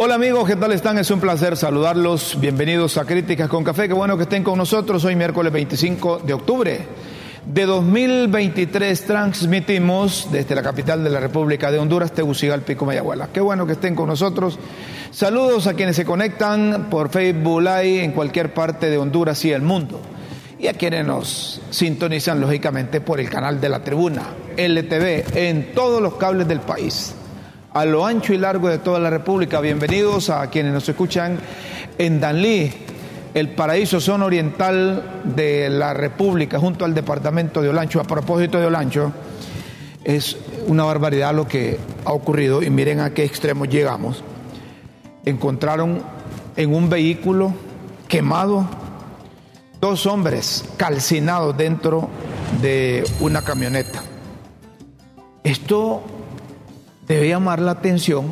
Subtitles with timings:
[0.00, 0.96] Hola amigos, ¿qué tal están?
[0.98, 2.38] Es un placer saludarlos.
[2.38, 3.88] Bienvenidos a Críticas con Café.
[3.88, 6.78] Qué bueno que estén con nosotros hoy miércoles 25 de octubre
[7.44, 9.06] de 2023.
[9.06, 13.30] Transmitimos desde la capital de la República de Honduras, Tegucigalpa y.
[13.32, 14.56] Qué bueno que estén con nosotros.
[15.10, 19.62] Saludos a quienes se conectan por Facebook Live en cualquier parte de Honduras y el
[19.62, 20.00] mundo.
[20.60, 26.00] Y a quienes nos sintonizan lógicamente por el canal de la tribuna, LTV, en todos
[26.00, 27.16] los cables del país
[27.78, 29.60] a lo ancho y largo de toda la República.
[29.60, 31.38] Bienvenidos a quienes nos escuchan
[31.96, 32.72] en Danlí,
[33.34, 38.00] el paraíso zona oriental de la República, junto al departamento de Olancho.
[38.00, 39.12] A propósito de Olancho,
[40.02, 44.24] es una barbaridad lo que ha ocurrido y miren a qué extremo llegamos.
[45.24, 46.02] Encontraron
[46.56, 47.54] en un vehículo
[48.08, 48.66] quemado
[49.80, 52.08] dos hombres calcinados dentro
[52.60, 54.02] de una camioneta.
[55.44, 56.02] Esto
[57.08, 58.26] debe llamar la atención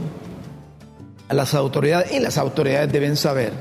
[1.28, 3.52] a las autoridades y las autoridades deben saber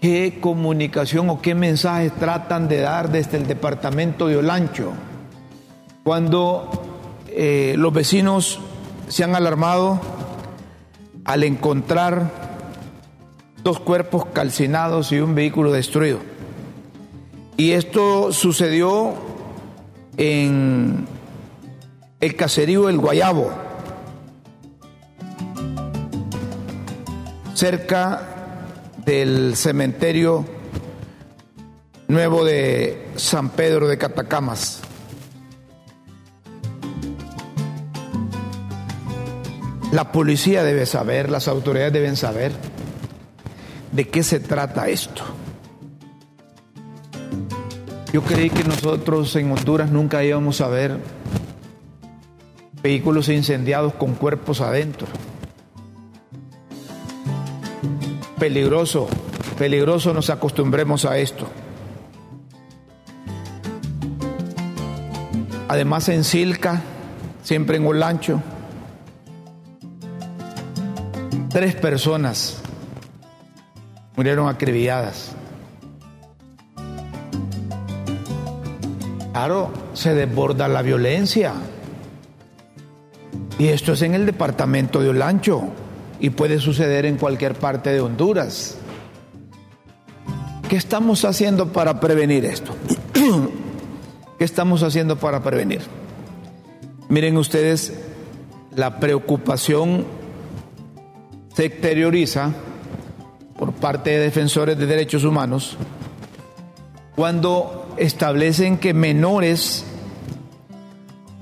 [0.00, 4.92] qué comunicación o qué mensajes tratan de dar desde el departamento de Olancho
[6.02, 6.70] cuando
[7.28, 8.60] eh, los vecinos
[9.08, 10.00] se han alarmado
[11.24, 12.30] al encontrar
[13.62, 16.18] dos cuerpos calcinados y un vehículo destruido.
[17.56, 19.14] Y esto sucedió
[20.16, 21.06] en
[22.20, 23.50] el caserío El Guayabo,
[27.60, 28.22] cerca
[29.04, 30.46] del cementerio
[32.08, 34.80] nuevo de San Pedro de Catacamas.
[39.92, 42.52] La policía debe saber, las autoridades deben saber
[43.92, 45.22] de qué se trata esto.
[48.10, 50.96] Yo creí que nosotros en Honduras nunca íbamos a ver
[52.82, 55.08] vehículos incendiados con cuerpos adentro.
[58.40, 59.06] Peligroso,
[59.58, 61.46] peligroso nos acostumbremos a esto.
[65.68, 66.80] Además en Silca,
[67.42, 68.42] siempre en Olancho,
[71.50, 72.60] tres personas
[74.16, 75.32] murieron acribilladas.
[79.32, 81.52] Claro, se desborda la violencia.
[83.58, 85.70] Y esto es en el departamento de Olancho
[86.20, 88.76] y puede suceder en cualquier parte de Honduras.
[90.68, 92.74] ¿Qué estamos haciendo para prevenir esto?
[94.38, 95.80] ¿Qué estamos haciendo para prevenir?
[97.08, 97.92] Miren ustedes,
[98.76, 100.04] la preocupación
[101.54, 102.52] se exterioriza
[103.58, 105.76] por parte de defensores de derechos humanos
[107.16, 109.84] cuando establecen que menores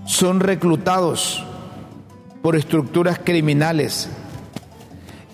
[0.06, 1.44] son reclutados
[2.42, 4.08] por estructuras criminales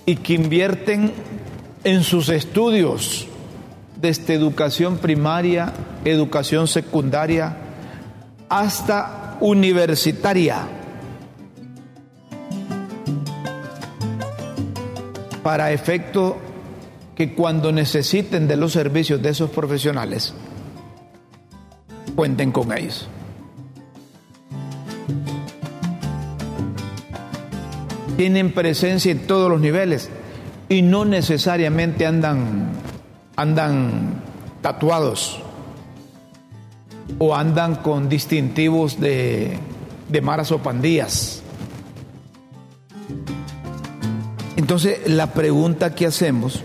[0.07, 1.13] y que invierten
[1.85, 3.27] en sus estudios
[4.01, 5.73] desde educación primaria,
[6.05, 7.57] educación secundaria,
[8.49, 10.69] hasta universitaria,
[15.43, 16.37] para efecto
[17.15, 20.35] que cuando necesiten de los servicios de esos profesionales,
[22.15, 23.09] cuenten con ellos.
[28.17, 30.09] Tienen presencia en todos los niveles
[30.69, 32.69] y no necesariamente andan,
[33.37, 34.23] andan
[34.61, 35.41] tatuados
[37.19, 39.59] o andan con distintivos de,
[40.09, 41.43] de maras o pandillas.
[44.57, 46.63] Entonces, la pregunta que hacemos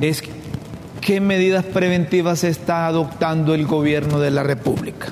[0.00, 0.22] es
[1.00, 5.08] qué medidas preventivas está adoptando el gobierno de la República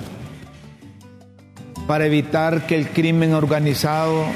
[1.89, 4.27] para evitar que el crimen organizado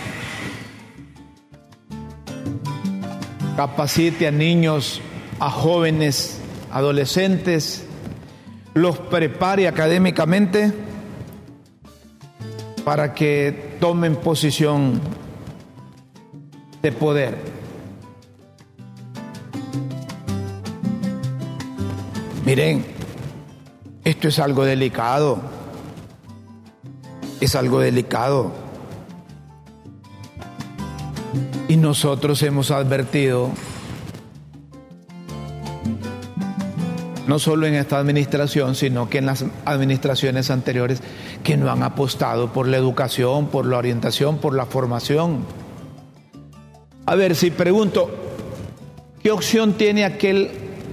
[3.59, 5.03] capacite a niños,
[5.39, 6.41] a jóvenes,
[6.71, 7.85] adolescentes,
[8.73, 10.73] los prepare académicamente
[12.87, 14.99] para que tomen posición
[16.81, 17.37] de poder.
[22.47, 22.87] Miren,
[24.05, 25.52] esto es algo delicado.
[27.43, 28.53] Es algo delicado.
[31.67, 33.51] Y nosotros hemos advertido,
[37.27, 41.01] no solo en esta administración, sino que en las administraciones anteriores,
[41.43, 45.39] que no han apostado por la educación, por la orientación, por la formación.
[47.07, 48.09] A ver, si pregunto,
[49.21, 50.53] ¿qué opción tiene aquel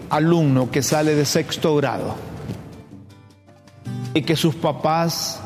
[0.10, 2.16] alumno que sale de sexto grado
[4.16, 5.44] y que sus papás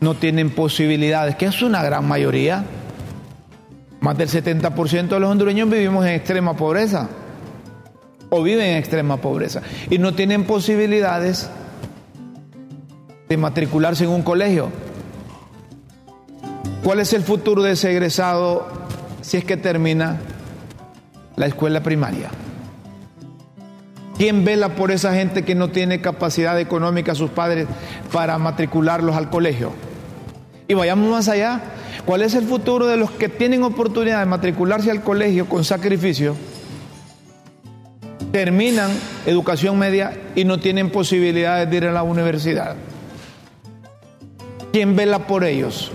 [0.00, 2.64] no tienen posibilidades, que es una gran mayoría?
[4.00, 7.08] Más del 70% de los hondureños vivimos en extrema pobreza
[8.30, 11.50] o viven en extrema pobreza y no tienen posibilidades
[13.28, 14.70] de matricularse en un colegio.
[16.84, 18.68] ¿Cuál es el futuro de ese egresado
[19.20, 20.18] si es que termina
[21.36, 22.30] la escuela primaria?
[24.16, 27.66] ¿Quién vela por esa gente que no tiene capacidad económica, sus padres,
[28.12, 29.72] para matricularlos al colegio?
[30.68, 31.62] Y vayamos más allá.
[32.04, 36.36] ¿Cuál es el futuro de los que tienen oportunidad de matricularse al colegio con sacrificio?
[38.30, 38.90] Terminan
[39.24, 42.76] educación media y no tienen posibilidades de ir a la universidad.
[44.70, 45.90] ¿Quién vela por ellos?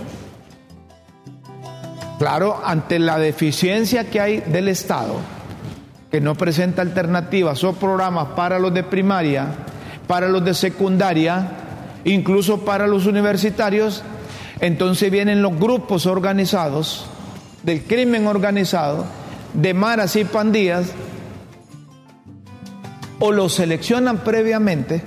[2.18, 5.18] Claro, ante la deficiencia que hay del Estado,
[6.10, 9.48] que no presenta alternativas o programas para los de primaria,
[10.08, 11.48] para los de secundaria,
[12.06, 14.04] incluso para los universitarios,
[14.63, 17.06] entonces vienen los grupos organizados
[17.63, 19.06] del crimen organizado,
[19.54, 20.88] de maras y pandillas,
[23.19, 25.01] o los seleccionan previamente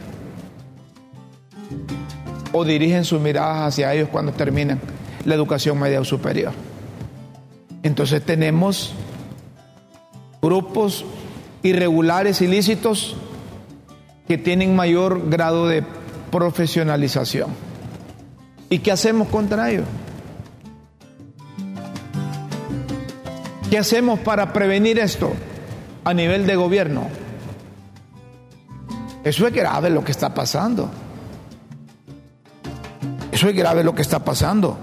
[2.52, 4.78] o dirigen sus miradas hacia ellos cuando terminan
[5.24, 6.52] la educación media o superior.
[7.82, 8.92] Entonces tenemos
[10.42, 11.06] grupos
[11.62, 13.16] irregulares, ilícitos,
[14.28, 15.82] que tienen mayor grado de
[16.30, 17.65] profesionalización.
[18.68, 19.86] ¿Y qué hacemos contra ellos?
[23.70, 25.32] ¿Qué hacemos para prevenir esto
[26.04, 27.08] a nivel de gobierno?
[29.24, 30.88] Eso es grave lo que está pasando.
[33.32, 34.78] Eso es grave lo que está pasando.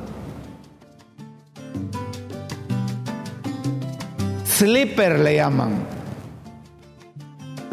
[4.45, 6.02] Sleeper le llaman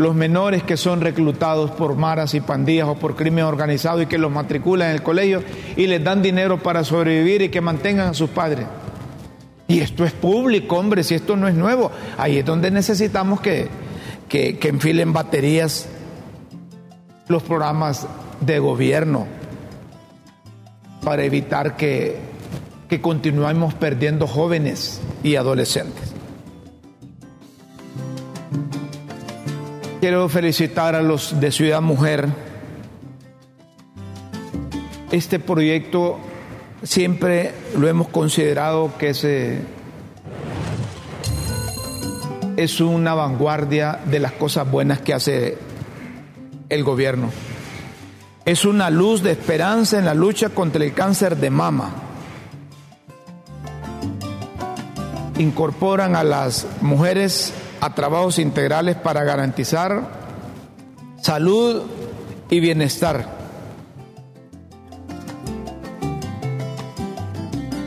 [0.01, 4.17] los menores que son reclutados por maras y pandillas o por crimen organizado y que
[4.17, 5.43] los matriculan en el colegio
[5.77, 8.67] y les dan dinero para sobrevivir y que mantengan a sus padres.
[9.69, 11.91] Y esto es público, hombre, si esto no es nuevo.
[12.17, 13.69] Ahí es donde necesitamos que,
[14.27, 15.87] que, enfilen baterías
[17.29, 18.07] los programas
[18.41, 19.27] de gobierno
[21.05, 22.17] para evitar que,
[22.89, 26.10] que continuemos perdiendo jóvenes y adolescentes.
[30.01, 32.27] Quiero felicitar a los de Ciudad Mujer.
[35.13, 36.19] Este proyecto
[36.83, 39.27] siempre lo hemos considerado que es,
[42.57, 45.59] es una vanguardia de las cosas buenas que hace
[46.71, 47.31] el gobierno.
[48.47, 51.91] Es una luz de esperanza en la lucha contra el cáncer de mama.
[55.37, 60.03] Incorporan a las mujeres a trabajos integrales para garantizar
[61.21, 61.83] salud
[62.49, 63.41] y bienestar.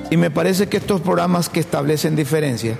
[0.09, 2.77] Y me parece que estos programas que establecen diferencias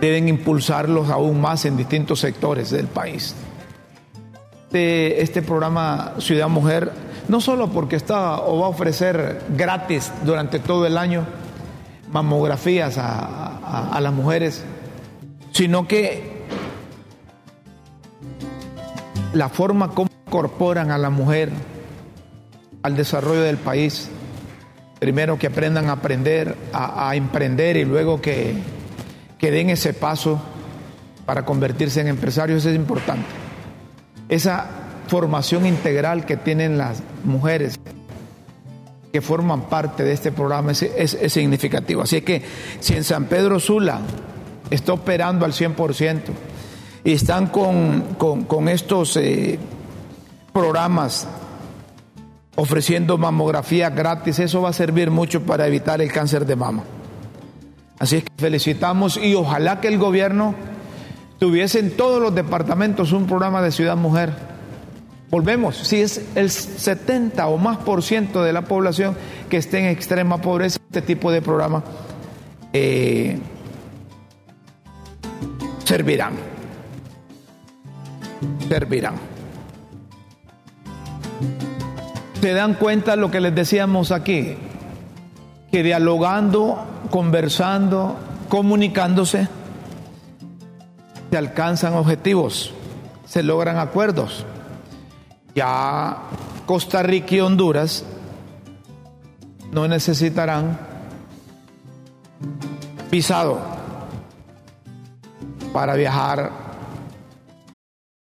[0.00, 3.34] deben impulsarlos aún más en distintos sectores del país.
[4.66, 6.92] Este, este programa Ciudad Mujer,
[7.28, 11.24] no solo porque está o va a ofrecer gratis durante todo el año,
[12.12, 13.47] mamografías a,
[14.00, 14.64] las mujeres,
[15.52, 16.38] sino que
[19.32, 21.50] la forma como incorporan a la mujer
[22.82, 24.08] al desarrollo del país,
[24.98, 28.54] primero que aprendan a aprender, a, emprender y luego que,
[29.38, 30.40] que den ese paso
[31.26, 33.26] para convertirse en empresarios es importante.
[34.28, 34.66] Esa
[35.08, 37.78] formación integral que tienen las mujeres
[39.12, 42.02] que forman parte de este programa es, significativo.
[42.02, 42.42] Así que
[42.80, 44.00] si en San Pedro Sula
[44.70, 46.20] está operando al 100%
[47.04, 49.58] y están con, estos eh,
[50.52, 51.26] programas
[52.56, 56.82] ofreciendo mamografía gratis, eso va a servir mucho para evitar el cáncer de mama.
[57.98, 60.54] Así es que felicitamos y ojalá que el gobierno
[61.38, 64.57] tuviese en todos los departamentos un programa de Ciudad Mujer
[65.30, 69.14] Volvemos, si es el 70 o más por ciento de la población
[69.50, 71.84] que esté en extrema pobreza, este tipo de programa
[72.72, 73.38] eh,
[75.84, 76.32] servirán.
[78.68, 79.14] servirán.
[82.40, 84.56] ¿Se dan cuenta lo que les decíamos aquí?
[85.70, 88.16] Que dialogando, conversando,
[88.48, 89.48] comunicándose,
[91.30, 92.72] se alcanzan objetivos,
[93.26, 94.46] se logran acuerdos.
[95.54, 96.16] Ya
[96.66, 98.04] Costa Rica y Honduras
[99.72, 100.78] no necesitarán
[103.10, 103.60] visado
[105.72, 106.52] para viajar.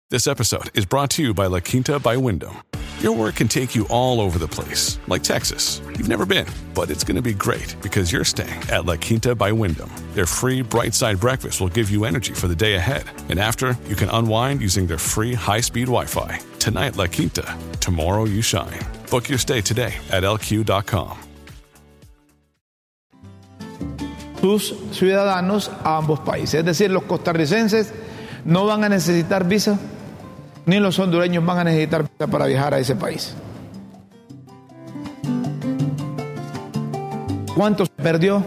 [0.09, 2.66] This episode is brought to you by La Quinta by Wyndham.
[2.99, 5.81] Your work can take you all over the place, like Texas.
[5.85, 9.35] You've never been, but it's going to be great because you're staying at La Quinta
[9.35, 9.91] by Wyndham.
[10.15, 13.03] Their free bright side breakfast will give you energy for the day ahead.
[13.29, 16.39] And after, you can unwind using their free high speed Wi Fi.
[16.57, 17.45] Tonight, La Quinta.
[17.79, 18.79] Tomorrow, you shine.
[19.11, 21.19] Book your stay today at lq.com.
[24.41, 26.61] Sus ciudadanos a ambos países.
[26.61, 27.93] Es decir, los costarricenses
[28.45, 29.77] no van a necesitar visa,
[30.67, 33.33] ni los hondureños van a necesitar visa para viajar a ese país.
[37.55, 38.43] ¿Cuánto se perdió?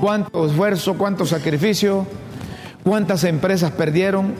[0.00, 2.06] ¿Cuánto esfuerzo, cuánto sacrificio?
[2.82, 4.34] ¿Cuántas empresas perdieron?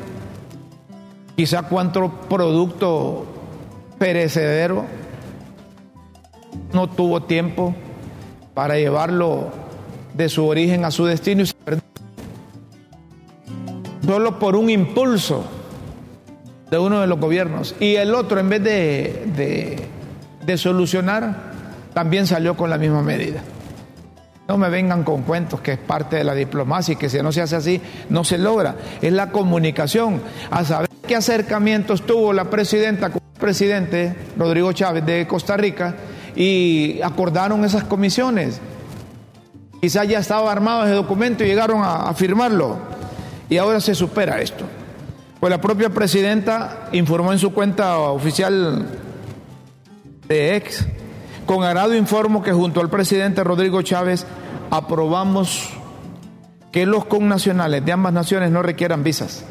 [1.36, 3.26] Quizá cuánto producto
[3.98, 4.84] perecedero
[6.72, 7.74] no tuvo tiempo
[8.54, 9.50] para llevarlo
[10.14, 11.59] de su origen a su destino y se.
[14.04, 15.44] Solo por un impulso
[16.70, 17.74] de uno de los gobiernos.
[17.80, 19.88] Y el otro, en vez de,
[20.44, 21.52] de, solucionar,
[21.92, 23.42] también salió con la misma medida.
[24.48, 27.30] No me vengan con cuentos que es parte de la diplomacia y que si no
[27.30, 28.76] se hace así no se logra.
[29.00, 35.06] Es la comunicación, a saber qué acercamientos tuvo la presidenta con el presidente Rodrigo Chávez
[35.06, 35.94] de Costa Rica
[36.34, 38.60] y acordaron esas comisiones.
[39.80, 42.89] Quizás ya estaba armado ese documento y llegaron a, a firmarlo.
[43.50, 44.64] Y ahora se supera esto.
[45.40, 48.86] Pues la propia presidenta informó en su cuenta oficial
[50.28, 50.86] de ex,
[51.46, 54.24] con agrado informo que junto al presidente Rodrigo Chávez
[54.70, 55.70] aprobamos
[56.70, 59.44] que los connacionales de ambas naciones no requieran visas.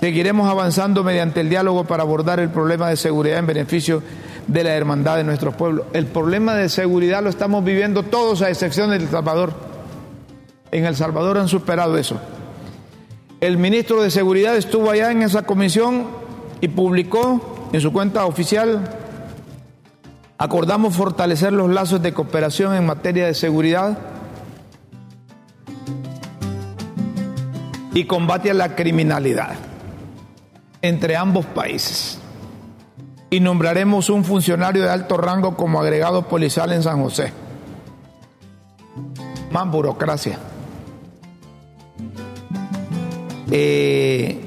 [0.00, 4.02] Seguiremos avanzando mediante el diálogo para abordar el problema de seguridad en beneficio
[4.46, 5.86] de la hermandad de nuestros pueblos.
[5.92, 9.52] El problema de seguridad lo estamos viviendo todos a excepción de El Salvador.
[10.70, 12.18] En El Salvador han superado eso.
[13.40, 16.06] El ministro de Seguridad estuvo allá en esa comisión
[16.62, 18.82] y publicó en su cuenta oficial,
[20.38, 23.98] acordamos fortalecer los lazos de cooperación en materia de seguridad
[27.92, 29.56] y combate a la criminalidad
[30.80, 32.18] entre ambos países.
[33.28, 37.32] Y nombraremos un funcionario de alto rango como agregado policial en San José.
[39.50, 40.38] Más burocracia.
[43.50, 44.38] Eh,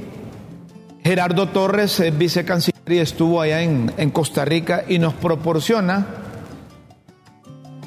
[1.03, 6.05] Gerardo Torres es vicecanciller y estuvo allá en, en Costa Rica y nos proporciona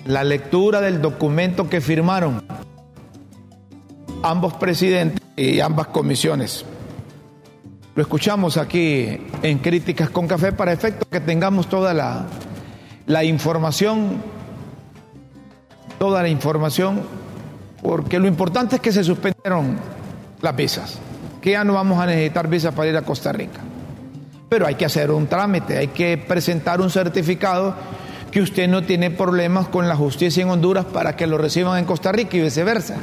[0.07, 2.43] la lectura del documento que firmaron
[4.23, 6.65] ambos presidentes y ambas comisiones.
[7.95, 12.27] Lo escuchamos aquí en Críticas con Café para efecto que tengamos toda la,
[13.07, 14.23] la información,
[15.99, 17.03] toda la información,
[17.83, 19.77] porque lo importante es que se suspendieron
[20.43, 20.99] las visas,
[21.41, 23.61] que ya no vamos a necesitar visas para ir a Costa Rica.
[24.49, 27.75] Pero hay que hacer un trámite, hay que presentar un certificado
[28.31, 31.85] que usted no tiene problemas con la justicia en Honduras para que lo reciban en
[31.85, 32.97] Costa Rica y viceversa.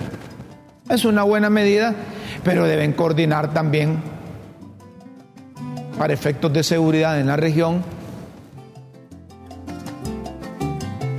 [0.89, 1.95] Es una buena medida,
[2.43, 3.97] pero deben coordinar también
[5.97, 7.83] para efectos de seguridad en la región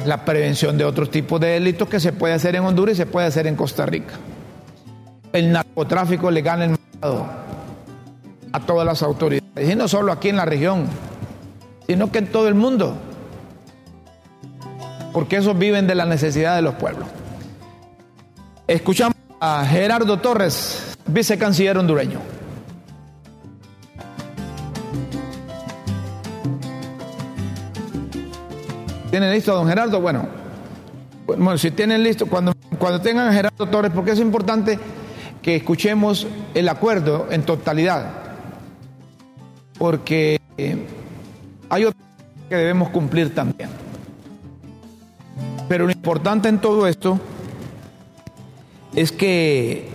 [0.05, 3.07] la prevención de otros tipos de delitos que se puede hacer en Honduras y se
[3.07, 4.15] puede hacer en Costa Rica.
[5.33, 7.27] El narcotráfico le gana el mercado
[8.53, 10.87] a todas las autoridades, y no solo aquí en la región,
[11.87, 12.97] sino que en todo el mundo,
[15.13, 17.09] porque esos viven de la necesidad de los pueblos.
[18.67, 22.21] Escuchamos a Gerardo Torres, vicecanciller hondureño.
[29.11, 30.01] ¿Tienen listo don Gerardo?
[30.01, 30.29] Bueno,
[31.27, 34.79] bueno si tienen listo, cuando, cuando tengan a Gerardo Torres, porque es importante
[35.43, 38.11] que escuchemos el acuerdo en totalidad,
[39.79, 40.41] porque
[41.69, 42.05] hay otras
[42.49, 43.71] que debemos cumplir también.
[45.69, 47.19] Pero lo importante en todo esto
[48.95, 49.89] es que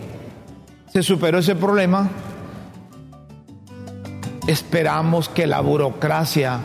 [0.92, 2.10] se superó ese problema.
[4.48, 6.60] Esperamos que la burocracia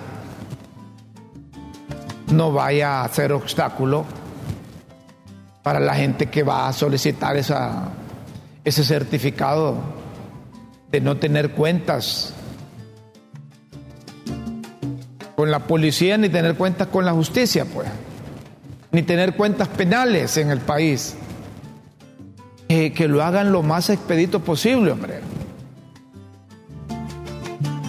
[2.32, 4.04] no vaya a ser obstáculo
[5.62, 7.88] para la gente que va a solicitar esa,
[8.64, 9.76] ese certificado
[10.90, 12.34] de no tener cuentas
[15.36, 17.88] con la policía ni tener cuentas con la justicia, pues,
[18.92, 21.16] ni tener cuentas penales en el país.
[22.68, 25.18] que lo hagan lo más expedito posible, hombre.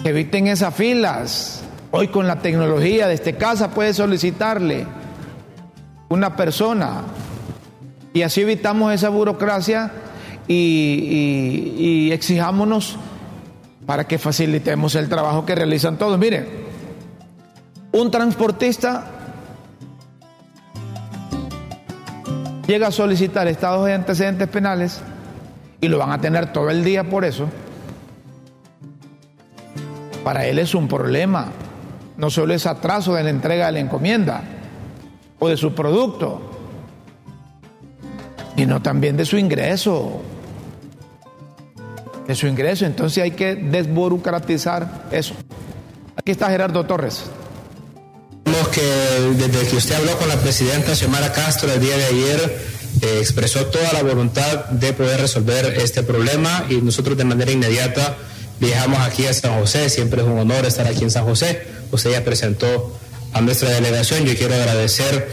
[0.02, 1.62] Que eviten esas filas.
[1.92, 4.86] Hoy con la tecnología desde casa puede solicitarle
[6.08, 7.02] una persona
[8.12, 9.92] y así evitamos esa burocracia
[10.48, 12.96] y, exijámonos
[13.86, 16.18] para que facilitemos el trabajo que realizan todos.
[16.18, 16.46] Miren,
[17.92, 19.06] un transportista
[22.66, 25.00] llega a solicitar estados de antecedentes penales
[25.80, 27.48] y lo van a tener todo el día por eso.
[30.22, 31.48] Para él es un problema.
[32.16, 34.42] No solo es atraso de la entrega de la encomienda
[35.38, 36.40] o de su producto,
[38.56, 40.22] sino también de su ingreso.
[42.26, 42.86] De su ingreso.
[42.86, 45.34] Entonces hay que desburocratizar eso.
[46.16, 47.24] Aquí está Gerardo Torres
[48.72, 48.82] que
[49.36, 52.58] desde que usted habló con la presidenta Xiomara Castro el día de ayer,
[53.02, 58.16] eh, expresó toda la voluntad de poder resolver este problema y nosotros de manera inmediata
[58.60, 59.88] viajamos aquí a San José.
[59.90, 61.62] Siempre es un honor estar aquí en San José.
[61.90, 62.96] Usted ya presentó
[63.32, 64.24] a nuestra delegación.
[64.24, 65.28] Yo quiero agradecer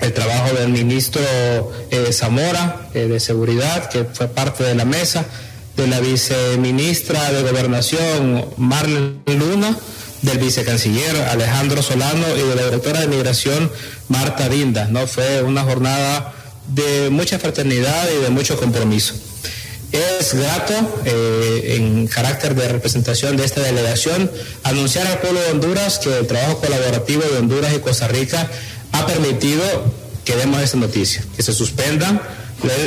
[0.00, 1.22] el trabajo del ministro
[1.90, 5.24] eh, Zamora eh, de Seguridad, que fue parte de la mesa,
[5.76, 9.76] de la viceministra de Gobernación, Marlene Luna
[10.22, 13.70] del vicecanciller Alejandro Solano y de la directora de Migración
[14.08, 14.86] Marta Vinda.
[14.86, 15.06] ¿no?
[15.06, 16.32] Fue una jornada
[16.68, 19.14] de mucha fraternidad y de mucho compromiso.
[19.90, 24.30] Es grato, eh, en carácter de representación de esta delegación,
[24.62, 28.48] anunciar al pueblo de Honduras que el trabajo colaborativo de Honduras y Costa Rica
[28.92, 29.62] ha permitido
[30.24, 32.22] que demos esta noticia, que se suspenda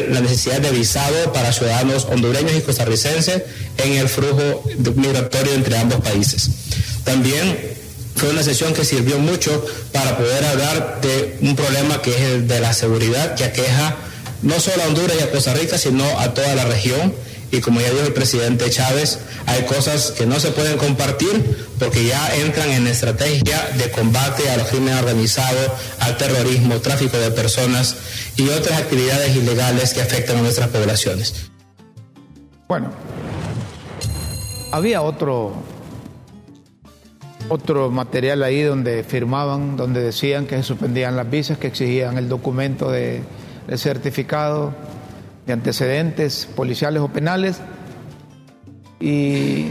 [0.09, 3.43] la necesidad de visado para ciudadanos hondureños y costarricenses
[3.77, 4.63] en el flujo
[4.95, 6.49] migratorio entre ambos países.
[7.03, 7.75] También
[8.15, 12.47] fue una sesión que sirvió mucho para poder hablar de un problema que es el
[12.47, 13.97] de la seguridad que aqueja
[14.41, 17.13] no solo a Honduras y a Costa Rica, sino a toda la región.
[17.51, 22.05] Y como ya dijo el presidente Chávez, hay cosas que no se pueden compartir porque
[22.05, 27.95] ya entran en estrategia de combate a los crímenes organizados, al terrorismo, tráfico de personas
[28.35, 31.49] y otras actividades ilegales que afectan a nuestras poblaciones.
[32.67, 32.91] Bueno,
[34.71, 35.53] había otro
[37.49, 42.27] otro material ahí donde firmaban, donde decían que se suspendían las visas, que exigían el
[42.27, 43.21] documento de,
[43.77, 44.73] certificado
[45.45, 47.59] de antecedentes policiales o penales.
[48.99, 49.67] Y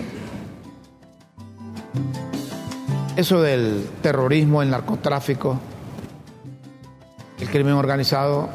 [3.16, 5.58] eso del terrorismo, el narcotráfico,
[7.40, 8.48] el crimen organizado,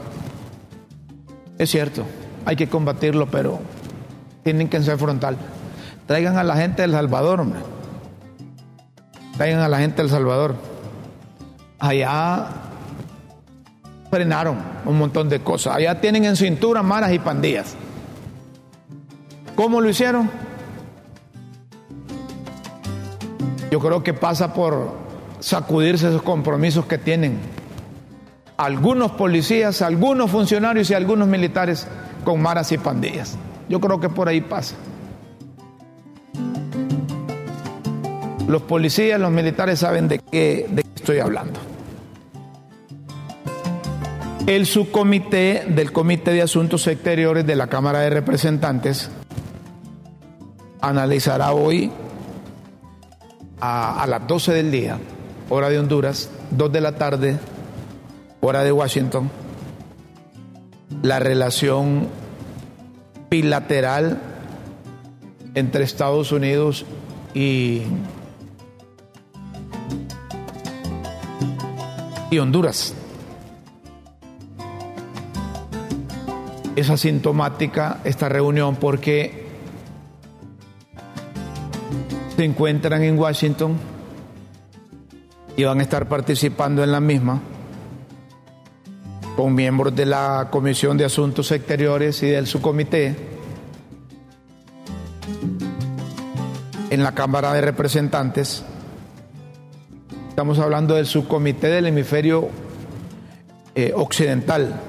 [1.58, 2.05] es cierto,
[2.45, 3.60] hay que combatirlo, pero
[4.43, 5.38] tienen que ser frontal.
[6.08, 7.45] Traigan a la gente del Salvador,
[9.38, 10.55] traigan a la gente del Salvador.
[11.79, 12.47] Allá
[14.10, 15.76] frenaron un montón de cosas.
[15.76, 17.76] Allá tienen en cintura maras y pandillas.
[19.56, 20.30] ¿Cómo lo hicieron?
[23.72, 24.93] Yo creo que pasa por
[25.39, 27.38] sacudirse esos compromisos que tienen
[28.58, 31.88] algunos policías, algunos funcionarios y algunos militares
[32.26, 33.38] con maras y pandillas.
[33.69, 34.76] Yo creo que por ahí pasa.
[38.48, 41.68] Los policías, los militares saben de qué, de qué estoy hablando.
[44.50, 49.12] El subcomité del Comité de Asuntos Exteriores de la Cámara de Representantes
[50.82, 51.92] analizará hoy
[53.62, 54.98] a, las 12 del día,
[55.52, 57.38] hora de Honduras, 2 de la tarde,
[58.42, 59.30] hora de Washington,
[61.04, 62.08] la relación
[63.30, 64.20] bilateral
[65.54, 66.88] entre Estados Unidos
[67.36, 67.84] y
[72.32, 72.96] y Honduras.
[76.80, 79.44] Es asintomática esta reunión porque
[82.38, 83.78] se encuentran en Washington
[85.58, 87.42] y van a estar participando en la misma
[89.36, 93.13] con miembros de la Comisión de Asuntos Exteriores y del subcomité
[96.89, 98.63] en la Cámara de Representantes
[100.30, 102.48] Estamos hablando del subcomité del hemisferio
[103.76, 104.88] eh, occidental.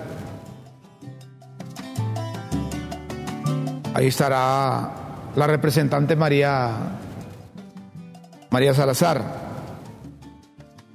[4.00, 4.92] Ahí estará
[5.36, 6.70] la representante María,
[8.48, 9.22] María Salazar.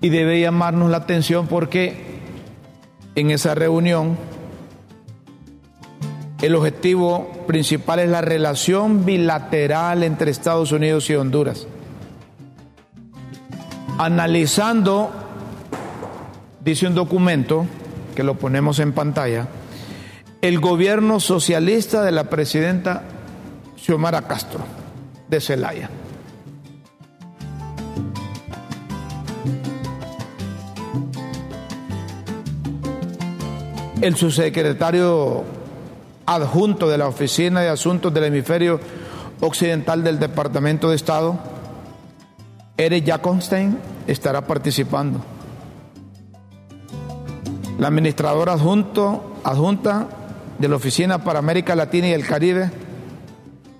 [0.01, 2.03] Y debe llamarnos la atención porque
[3.13, 4.17] en esa reunión
[6.41, 11.67] El objetivo principal es la relación bilateral entre Estados Unidos y Honduras.
[13.99, 15.11] Analizando,
[16.61, 17.67] dice un documento,
[18.15, 19.47] que lo ponemos en pantalla,
[20.47, 23.01] el gobierno socialista de la presidenta
[23.77, 24.63] Xiomara Castro
[25.27, 25.89] de Celaya.
[34.01, 35.43] El subsecretario
[36.27, 38.79] adjunto de la Oficina de Asuntos del Hemisferio
[39.41, 41.39] Occidental del Departamento de Estado,
[42.77, 45.25] Eric Jacobstein, estará participando.
[47.79, 50.07] La administradora adjunto, adjunta
[50.57, 52.69] de la Oficina para América Latina y el Caribe,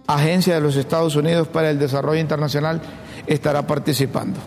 [0.08, 2.82] Agencia de los Estados Unidos para el Desarrollo Internacional,
[3.28, 4.40] estará participando.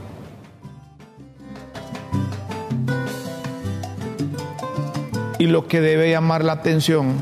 [5.38, 7.14] Y lo que debe llamar la atención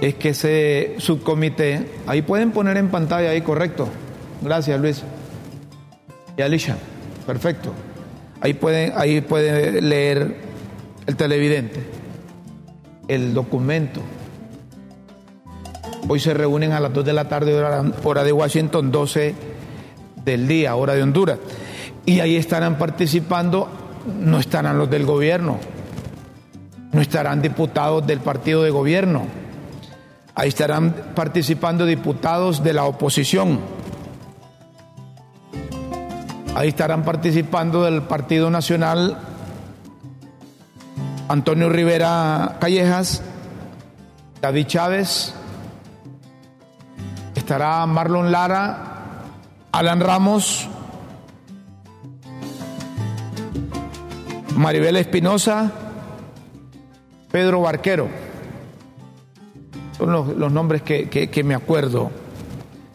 [0.00, 3.88] es que ese subcomité, ahí pueden poner en pantalla, ahí correcto.
[4.42, 5.02] Gracias Luis.
[6.36, 6.76] Y Alicia,
[7.26, 7.72] perfecto.
[8.40, 10.51] Ahí pueden, ahí puede leer
[11.06, 12.02] el televidente
[13.08, 14.00] el documento.
[16.08, 17.54] Hoy se reúnen a las 2 de la tarde,
[18.04, 19.34] hora, de Washington, 12
[20.24, 21.38] del día, hora de Honduras.
[22.04, 23.68] Y ahí estarán participando,
[24.20, 25.58] no estarán los del gobierno,
[26.92, 29.26] no estarán diputados del partido de gobierno,
[30.34, 33.60] ahí estarán participando diputados de la oposición,
[36.56, 39.31] ahí estarán participando del Partido Nacional
[41.32, 43.22] Antonio Rivera Callejas,
[44.42, 45.32] David Chávez,
[47.34, 49.22] estará Marlon Lara,
[49.72, 50.68] Alan Ramos,
[54.56, 55.72] Maribel Espinosa,
[57.30, 58.08] Pedro Barquero.
[59.96, 62.10] Son los, nombres que, me acuerdo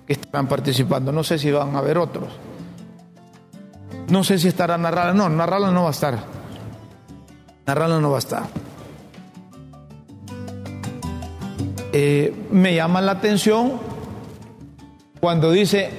[0.06, 1.12] que estarán participando.
[1.12, 2.30] No sé si van a haber otros.
[4.10, 5.14] No sé si estará Narrala.
[5.14, 6.37] No, Narrala no va a estar.
[7.68, 8.20] Narrala no va.
[11.92, 13.74] Eh, me llama la atención
[15.20, 15.90] cuando dice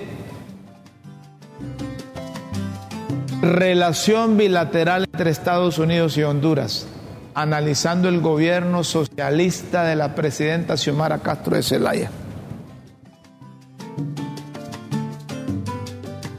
[3.42, 6.86] relación bilateral entre Estados Unidos y Honduras,
[7.34, 12.10] analizando el gobierno socialista de la presidenta Xiomara Castro de Zelaya.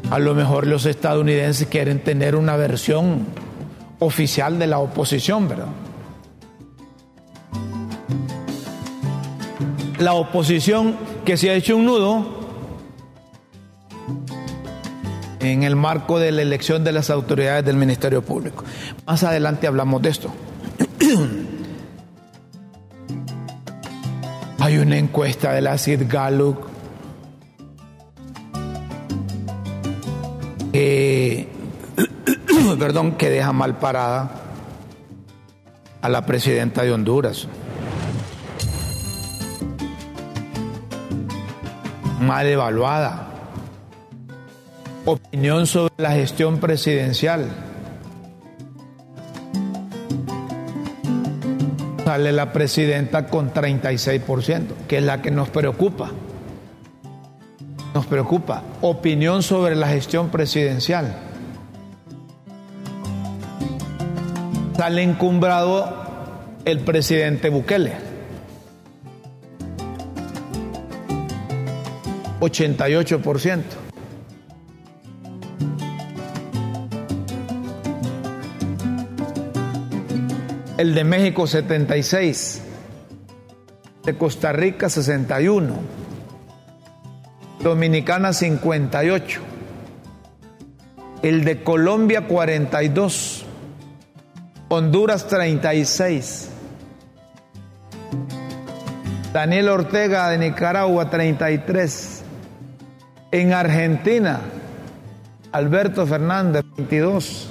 [0.10, 3.28] A lo mejor los estadounidenses quieren tener una versión
[4.00, 5.68] oficial de la oposición, ¿verdad?
[10.00, 12.40] La oposición que se ha hecho un nudo
[15.42, 18.64] en el marco de la elección de las autoridades del Ministerio Público.
[19.06, 20.32] Más adelante hablamos de esto.
[24.60, 26.58] Hay una encuesta de la CID Gallup
[30.72, 31.48] que
[32.78, 34.30] perdón, que deja mal parada
[36.02, 37.48] a la presidenta de Honduras.
[42.20, 43.28] Mal evaluada.
[45.06, 47.48] Opinión sobre la gestión presidencial.
[52.04, 56.12] Sale la presidenta con 36%, que es la que nos preocupa.
[57.94, 58.64] Nos preocupa.
[58.82, 61.29] Opinión sobre la gestión presidencial.
[64.80, 65.94] Sale encumbrado
[66.64, 67.92] el presidente Bukele.
[72.40, 73.62] 88%.
[80.78, 82.62] El de México 76.
[84.06, 85.74] De Costa Rica 61.
[87.62, 89.42] Dominicana 58.
[91.22, 93.39] El de Colombia 42.
[94.72, 96.50] Honduras 36.
[99.34, 102.24] Daniel Ortega de Nicaragua 33.
[103.32, 104.42] En Argentina,
[105.52, 107.48] Alberto Fernández 22.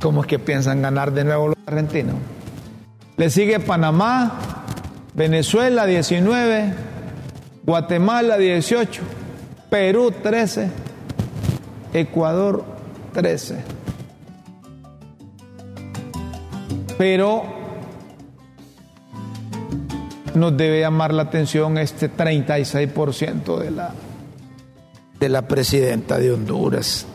[0.00, 2.14] ¿Cómo es que piensan ganar de nuevo los argentinos?
[3.16, 4.38] Le sigue Panamá,
[5.14, 6.72] Venezuela 19,
[7.64, 9.02] Guatemala 18,
[9.70, 10.70] Perú 13,
[11.94, 12.64] Ecuador
[13.12, 13.77] 13.
[16.98, 17.44] Pero
[20.34, 23.94] nos debe llamar la atención este 36% de la,
[25.18, 27.06] de la presidenta de Honduras.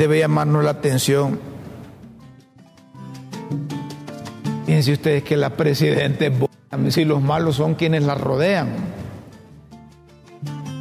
[0.00, 1.38] debe llamarnos la atención.
[4.64, 8.68] Fíjense ustedes que la presidenta es buena, si los malos son quienes la rodean.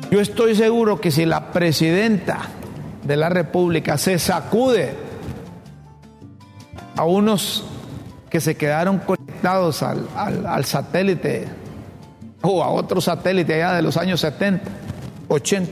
[0.09, 2.47] Yo estoy seguro que si la presidenta
[3.03, 4.93] de la República se sacude
[6.95, 7.63] a unos
[8.29, 11.47] que se quedaron conectados al, al satélite
[12.41, 14.63] o a otro satélite allá de los años 70,
[15.27, 15.71] 80,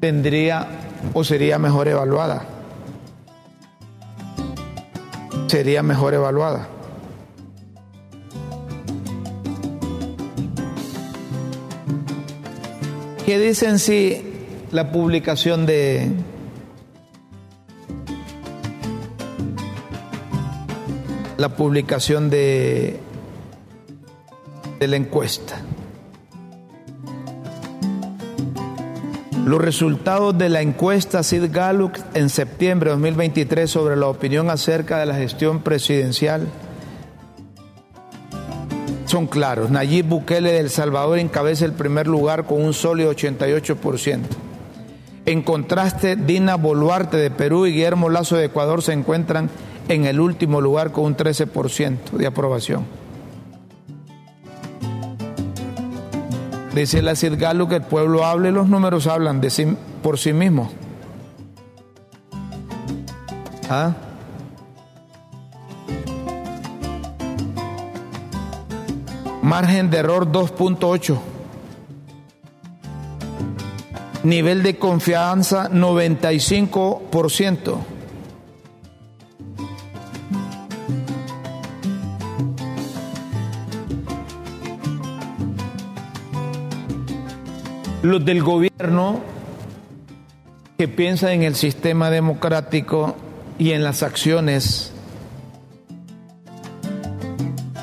[0.00, 0.66] tendría
[1.12, 2.44] o sería mejor evaluada.
[5.48, 6.68] Sería mejor evaluada.
[13.24, 14.35] ¿Qué dicen si
[14.76, 16.10] la publicación de
[21.38, 23.00] la publicación de
[24.78, 25.62] de la encuesta.
[29.46, 34.98] Los resultados de la encuesta Sid Gallup en septiembre de 2023 sobre la opinión acerca
[34.98, 36.46] de la gestión presidencial
[39.06, 39.70] son claros.
[39.70, 44.45] Nayib Bukele de Salvador encabeza el primer lugar con un sólido 88%.
[45.26, 49.50] En contraste, Dina Boluarte de Perú y Guillermo Lazo de Ecuador se encuentran
[49.88, 52.84] en el último lugar con un 13% de aprobación.
[56.72, 59.40] Dice la Cid Galo que el pueblo hable, los números hablan
[60.00, 60.70] por sí mismos.
[63.68, 63.94] ¿Ah?
[69.42, 71.35] Margen de error 2.8.
[74.26, 77.78] Nivel de confianza 95%.
[88.02, 89.20] los del gobierno
[90.76, 93.14] que piensan en el sistema democrático
[93.60, 94.90] y en las acciones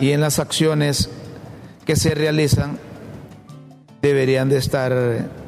[0.01, 1.09] y en las acciones
[1.85, 2.79] que se realizan
[4.01, 5.42] deberían de estar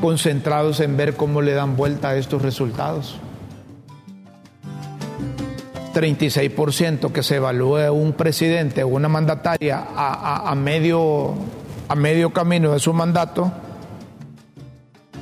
[0.00, 3.18] concentrados en ver cómo le dan vuelta a estos resultados.
[5.94, 11.34] 36% que se evalúe un presidente o una mandataria a, medio
[11.88, 13.50] a medio camino de su mandato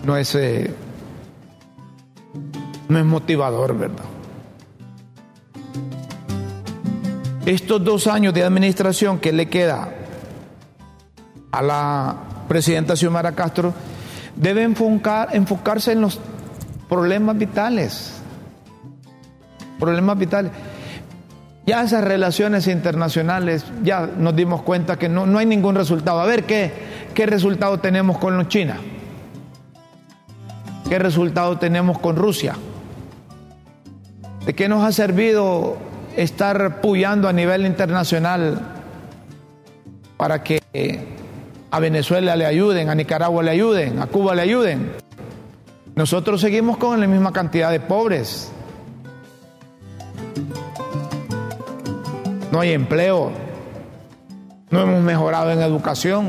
[0.04, 0.74] no es, eh,
[2.88, 4.04] no es motivador, ¿verdad?
[7.46, 9.90] Estos dos años de administración que le queda
[11.52, 12.16] a la
[12.48, 13.72] presidenta Xiomara Castro
[14.36, 16.20] debe enfocarse en los
[16.88, 18.22] problemas vitales.
[19.78, 20.52] Problemas vitales.
[21.66, 26.20] Ya esas relaciones internacionales, ya nos dimos cuenta que no, hay ningún resultado.
[26.20, 26.72] A ver qué,
[27.14, 28.76] qué resultado tenemos con China.
[30.88, 32.54] ¿Qué resultado tenemos con Rusia?
[34.44, 35.78] ¿De qué nos ha servido
[36.16, 38.60] estar puyando a nivel internacional
[40.18, 40.60] para que
[41.74, 44.92] a Venezuela le ayuden, a Nicaragua le ayuden, a Cuba le ayuden?
[45.96, 48.52] Nosotros seguimos con la misma cantidad de pobres.
[52.52, 53.32] no hay empleo,
[54.70, 56.28] no hemos mejorado en educación,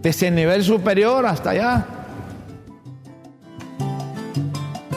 [0.00, 1.86] desde el nivel superior hasta allá.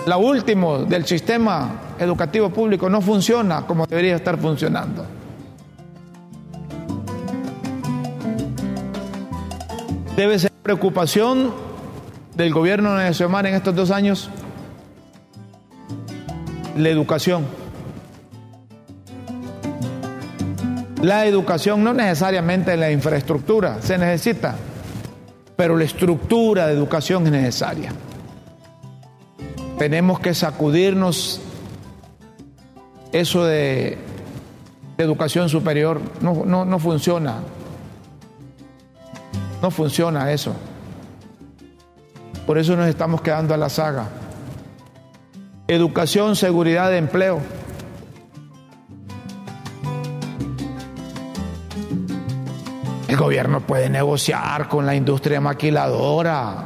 [0.05, 5.16] La última del sistema educativo público no funciona como debería estar funcionando.
[10.17, 11.53] Debe ser preocupación
[12.36, 14.32] del gobierno nacional en estos dos años
[16.75, 17.45] la educación.
[21.03, 24.56] La educación no necesariamente la infraestructura, se necesita,
[25.56, 27.93] pero la estructura de educación es necesaria.
[29.77, 31.41] Tenemos que sacudirnos
[33.12, 33.99] eso de,
[34.97, 37.36] educación superior, no, no, no funciona.
[39.62, 40.56] No funciona eso.
[42.46, 44.08] Por eso nos estamos quedando a la saga.
[45.67, 47.41] Educación, seguridad empleo.
[53.08, 56.65] El gobierno puede negociar con la industria maquiladora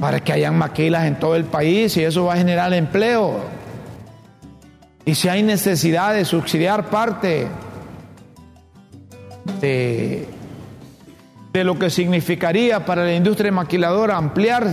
[0.00, 3.38] para que hayan maquilas en todo el país y eso va a generar empleo.
[5.04, 7.46] Y si hay necesidad de subsidiar parte
[9.60, 10.26] este,
[11.52, 14.66] de lo que significaría para la industria maquiladora ampliar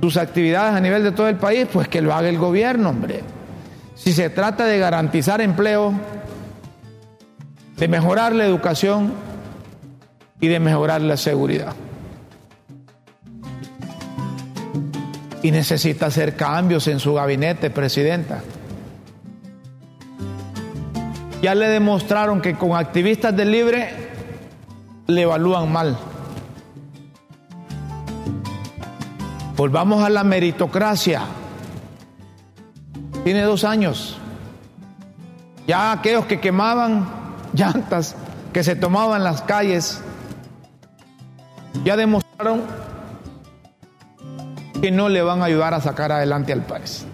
[0.00, 3.20] sus actividades a nivel de todo el país, pues que lo haga el gobierno, hombre.
[3.94, 5.92] Si se trata de garantizar empleo,
[7.76, 9.12] de mejorar la educación
[10.40, 11.74] y de mejorar la seguridad.
[15.42, 18.42] Y necesita hacer cambios en su gabinete, Presidenta.
[21.42, 23.90] Ya le demostraron que con activistas del libre
[25.06, 25.96] le evalúan mal.
[29.56, 31.22] Volvamos a la meritocracia.
[33.24, 34.18] Tiene dos años.
[35.66, 37.08] Ya aquellos que quemaban
[37.54, 38.14] llantas,
[38.52, 40.00] que se tomaban las calles,
[41.84, 42.62] ya demostraron
[44.80, 47.06] que no le van a ayudar a sacar adelante al país.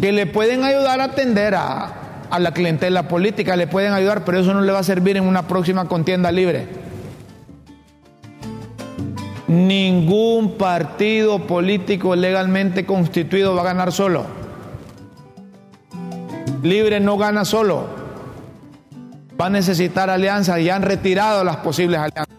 [0.00, 1.97] Que le pueden ayudar a atender a,
[2.30, 5.24] a la clientela política, le pueden ayudar, pero eso no le va a servir en
[5.26, 6.66] una próxima contienda libre.
[9.46, 14.26] Ningún partido político legalmente constituido va a ganar solo.
[16.62, 17.86] Libre no gana solo.
[19.40, 22.36] Va a necesitar alianzas y han retirado las posibles alianzas.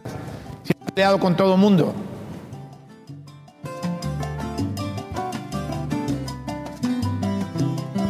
[0.63, 1.95] Se han aliado con todo el mundo.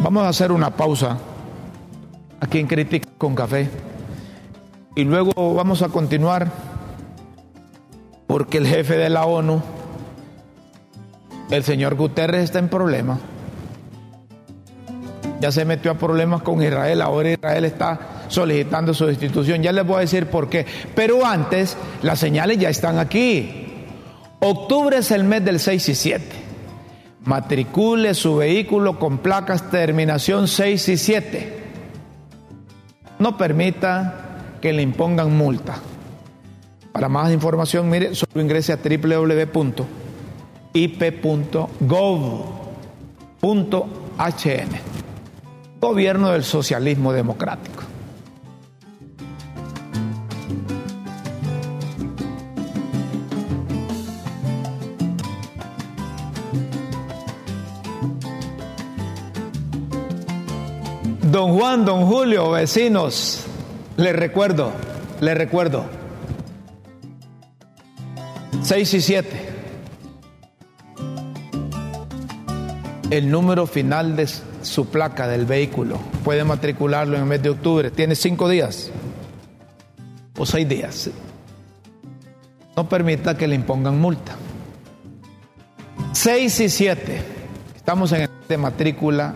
[0.04, 1.18] Vamos a hacer una pausa
[2.40, 3.70] aquí en Crítica con Café
[4.96, 6.52] y luego vamos a continuar
[8.28, 9.62] porque el jefe de la ONU,
[11.50, 13.20] el señor Guterres, está en problemas.
[15.40, 19.64] Ya se metió a problemas con Israel, ahora Israel está solicitando su destitución.
[19.64, 20.66] Ya les voy a decir por qué.
[20.96, 23.86] Pero antes, las señales ya están aquí.
[24.42, 26.26] Octubre es el mes del 6 y 7.
[27.24, 31.59] Matricule su vehículo con placas terminación 6 y 7.
[33.20, 35.78] No permita que le impongan multa.
[36.92, 39.80] Para más información, mire, solo ingrese a www.ip.gov.hn.
[45.80, 47.89] Gobierno del Socialismo Democrático.
[61.40, 63.46] Don Juan, don Julio, vecinos,
[63.96, 64.74] les recuerdo,
[65.22, 65.86] les recuerdo.
[68.62, 69.50] 6 y 7.
[73.10, 75.98] El número final de su placa del vehículo.
[76.26, 77.90] Puede matricularlo en el mes de octubre.
[77.90, 78.92] Tiene cinco días
[80.38, 81.10] o seis días.
[82.76, 84.36] No permita que le impongan multa.
[86.12, 87.22] 6 y 7.
[87.78, 89.36] Estamos en el de matrícula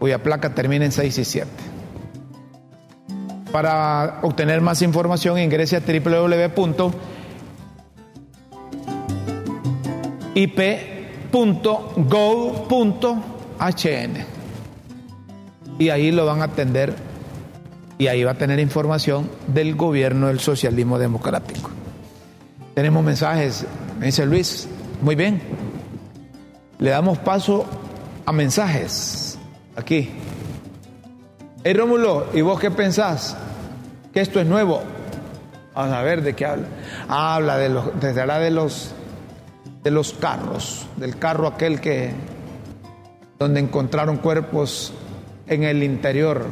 [0.00, 1.48] cuya placa termina en 6 y 7.
[3.52, 6.80] Para obtener más información ingrese a www.ip.gov.hn
[15.78, 16.94] y ahí lo van a atender
[17.98, 21.68] y ahí va a tener información del gobierno del socialismo democrático.
[22.74, 23.66] Tenemos mensajes,
[23.98, 24.66] me dice Luis,
[25.02, 25.42] muy bien.
[26.78, 27.66] Le damos paso
[28.24, 29.19] a mensajes
[29.76, 30.10] aquí.
[31.62, 33.36] Hey Rómulo, ¿y vos qué pensás?
[34.12, 34.82] Que esto es nuevo.
[35.74, 36.66] Vamos a ver de qué habla.
[37.08, 38.94] habla de los, desde la de los
[39.82, 42.10] de los carros, del carro aquel que
[43.38, 44.92] donde encontraron cuerpos
[45.46, 46.46] en el interior,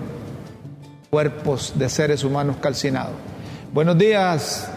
[1.11, 3.13] cuerpos de seres humanos calcinados.
[3.73, 4.71] Buenos días.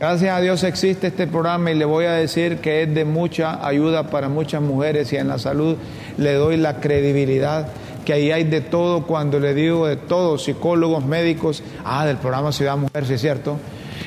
[0.00, 3.66] Gracias a Dios existe este programa y le voy a decir que es de mucha
[3.66, 5.76] ayuda para muchas mujeres y en la salud
[6.16, 7.68] le doy la credibilidad
[8.06, 12.50] que ahí hay de todo cuando le digo de todo, psicólogos, médicos, ah, del programa
[12.50, 13.58] Ciudad Mujer, sí es cierto.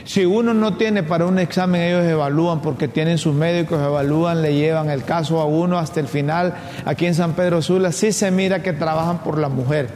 [0.04, 4.56] Si uno no tiene para un examen, ellos evalúan porque tienen sus médicos, evalúan, le
[4.56, 6.56] llevan el caso a uno hasta el final.
[6.86, 9.90] Aquí en San Pedro Sula sí se mira que trabajan por la mujer.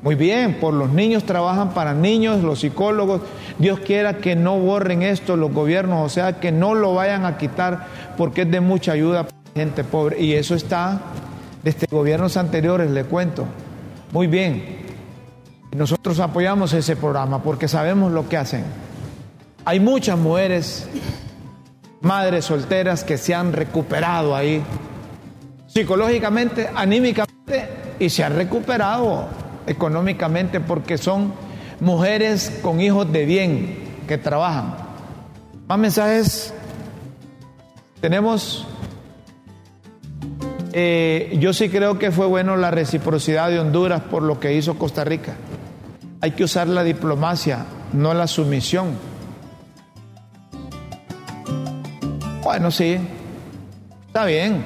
[0.00, 3.20] Muy bien, por los niños trabajan para niños, los psicólogos.
[3.58, 7.36] Dios quiera que no borren esto los gobiernos, o sea, que no lo vayan a
[7.36, 10.20] quitar porque es de mucha ayuda para la gente pobre.
[10.20, 11.00] Y eso está
[11.62, 13.46] desde gobiernos anteriores, le cuento.
[14.12, 14.78] Muy bien,
[15.76, 18.64] nosotros apoyamos ese programa porque sabemos lo que hacen.
[19.64, 20.88] Hay muchas mujeres,
[22.00, 24.62] madres solteras que se han recuperado ahí,
[25.66, 29.26] psicológicamente, anímicamente, y se han recuperado
[29.66, 31.32] económicamente porque son
[31.80, 34.74] mujeres con hijos de bien que trabajan.
[35.66, 36.54] Más mensajes.
[38.00, 38.66] Tenemos,
[40.72, 44.78] eh, yo sí creo que fue bueno la reciprocidad de Honduras por lo que hizo
[44.78, 45.34] Costa Rica.
[46.20, 48.92] Hay que usar la diplomacia, no la sumisión.
[52.42, 52.98] Bueno, sí,
[54.06, 54.62] está bien.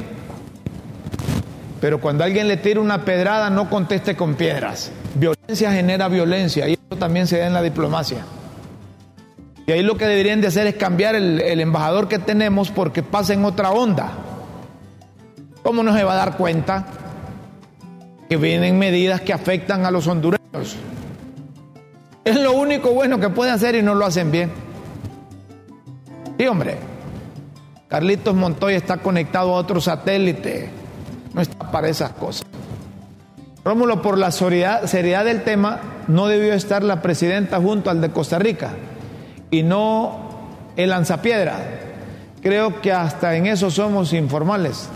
[1.81, 4.93] Pero cuando alguien le tira una pedrada, no conteste con piedras.
[5.15, 8.24] Violencia genera violencia también se da en la diplomacia.
[9.66, 13.32] Y ahí lo que deberían de hacer es cambiar el, embajador que tenemos porque pasa
[13.32, 14.12] en otra onda.
[15.62, 16.86] ¿Cómo no se va a dar cuenta
[18.28, 20.76] que vienen medidas que afectan a los hondureños?
[22.24, 24.51] Es lo único bueno que pueden hacer y no lo hacen bien.
[26.38, 26.78] Sí, hombre.
[27.88, 30.70] Carlitos Montoya está conectado a otro satélite.
[31.34, 32.47] No está para esas cosas.
[33.65, 38.39] Rómulo, por la seriedad, del tema, no debió estar la presidenta junto al de Costa
[38.39, 38.71] Rica
[39.53, 40.31] y no
[40.77, 41.59] el lanzapiedra.
[42.43, 44.89] Creo que hasta en eso somos informales.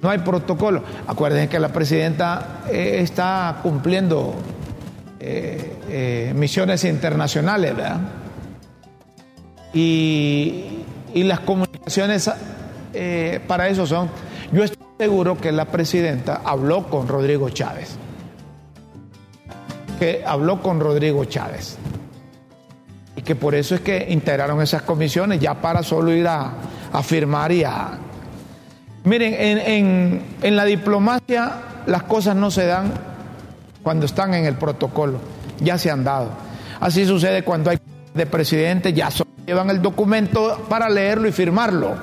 [0.00, 0.82] No hay protocolo.
[1.06, 4.34] Acuérdense que la presidenta eh, está cumpliendo
[5.20, 8.00] eh, eh, misiones internacionales, ¿verdad?
[9.74, 10.64] Y,
[11.14, 12.30] las comunicaciones
[13.48, 14.08] para eso son.
[14.52, 14.62] Yo
[14.98, 17.96] seguro que la presidenta habló con Rodrigo Chávez.
[19.98, 21.78] Que habló con Rodrigo Chávez.
[23.16, 26.52] Y que por eso es que integraron esas comisiones, ya para solo ir a,
[27.02, 27.98] firmar y a,
[29.04, 31.52] Miren, en, en, la diplomacia
[31.86, 32.92] las cosas no se dan
[33.82, 35.18] cuando están en el protocolo,
[35.60, 36.30] ya se han dado.
[36.80, 37.78] Así sucede cuando hay
[38.14, 39.08] de presidente, ya
[39.46, 41.96] llevan el documento para leerlo y firmarlo.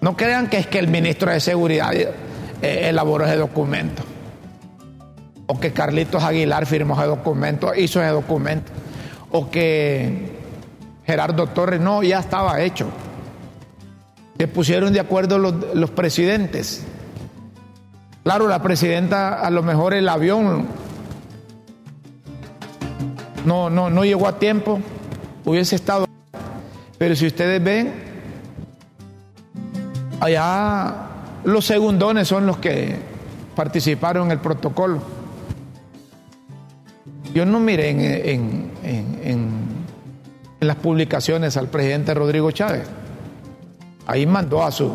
[0.00, 2.08] No crean que es que el ministro de Seguridad eh,
[2.62, 4.02] elaboró ese documento.
[5.46, 8.72] O que Carlitos Aguilar firmó ese documento, hizo ese documento.
[9.30, 10.30] O que
[11.04, 12.88] Gerardo Torres, no, ya estaba hecho.
[14.38, 16.82] Se pusieron de acuerdo los, presidentes.
[18.22, 20.66] Claro, la presidenta, a lo mejor el avión
[23.44, 24.80] no, no, no llegó a tiempo,
[25.44, 26.06] hubiese estado.
[26.96, 28.09] Pero si ustedes ven,
[30.20, 30.94] allá
[31.44, 32.96] los segundones son los que
[33.56, 35.00] participaron en el protocolo.
[37.34, 39.60] Yo no miré en, en
[40.60, 42.86] las publicaciones al presidente Rodrigo Chávez.
[44.06, 44.90] Ahí mandó a su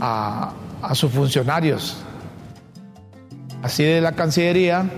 [0.00, 0.52] a,
[0.94, 1.96] sus funcionarios,
[3.62, 4.88] así de la Cancillería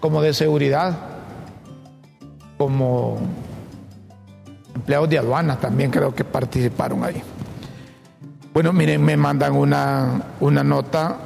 [0.00, 0.96] como de seguridad,
[2.58, 3.18] como
[4.76, 7.22] empleados de aduanas también creo que participaron ahí.
[8.52, 11.16] Bueno, miren, me mandan una, una nota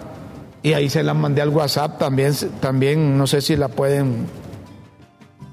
[0.63, 4.27] y ahí se la mandé al WhatsApp también, también no sé si la pueden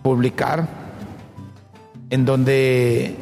[0.04, 0.68] publicar,
[2.10, 3.16] en donde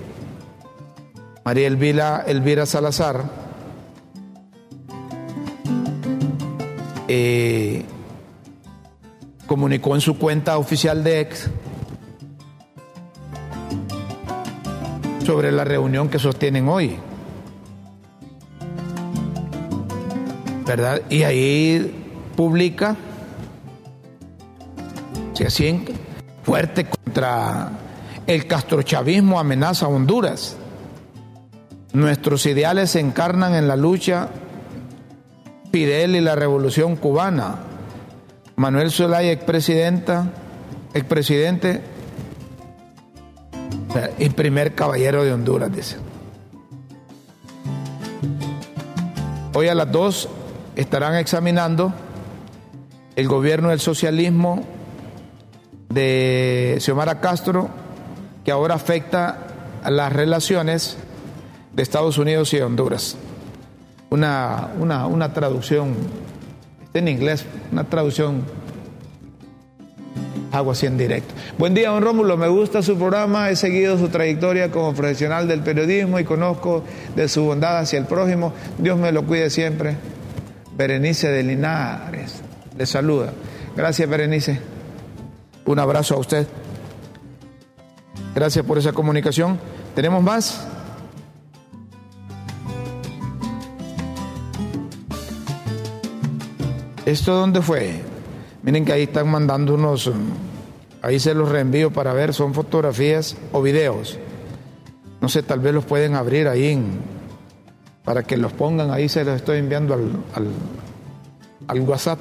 [1.46, 3.24] María Elvira, Elvira Salazar,
[7.08, 7.86] eh,
[9.48, 11.50] comunicó en su cuenta oficial de ex
[15.26, 16.98] sobre la reunión que sostienen hoy.
[20.66, 21.02] ¿Verdad?
[21.10, 22.06] Y ahí
[22.36, 22.96] publica,
[25.34, 25.86] si así
[26.44, 27.72] fuerte contra
[28.28, 30.58] el castrochavismo amenaza a Honduras.
[31.94, 34.30] Nuestros ideales se encarnan en la lucha
[35.72, 37.56] Fidel y la revolución cubana.
[38.56, 40.32] Manuel Zelaya, expresidenta,
[40.94, 41.82] expresidente
[44.18, 45.98] y primer caballero de Honduras, dice.
[49.54, 50.30] Hoy a las dos
[50.76, 51.94] estarán examinando
[53.16, 54.64] el gobierno del socialismo
[55.90, 57.70] de Xiomara Castro,
[58.44, 59.48] que ahora afecta
[59.84, 60.98] a las relaciones
[61.74, 63.16] de Estados Unidos y Honduras.
[64.10, 65.96] Una, una, traducción,
[66.84, 68.44] está en inglés, una traducción
[70.56, 71.34] hago así en directo.
[71.58, 75.62] Buen día, don Rómulo, me gusta su programa, he seguido su trayectoria como profesional del
[75.62, 76.84] periodismo y conozco
[77.16, 78.54] de su bondad hacia el prójimo.
[78.78, 79.96] Dios me lo cuide siempre.
[80.78, 82.42] Berenice de Linares,
[82.78, 83.34] le saluda.
[83.76, 84.60] Gracias, Berenice.
[85.66, 86.48] Un abrazo a usted.
[88.34, 89.60] Gracias por esa comunicación.
[89.94, 90.68] ¿Tenemos más?
[97.06, 98.15] ¿Esto dónde fue?
[98.66, 100.12] Miren que ahí están mandando unos,
[101.04, 104.18] ahí se los reenvío para ver, son fotografías o videos.
[105.22, 106.84] No sé, tal vez los pueden abrir ahí
[108.04, 110.24] para que los pongan ahí, se los estoy enviando al,
[111.68, 112.18] al, WhatsApp.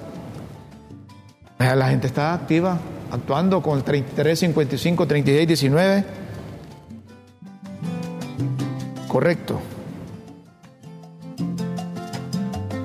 [1.58, 2.78] La gente está activa,
[3.10, 6.04] actuando con el 33, 55, 36, 19.
[9.08, 9.60] Correcto.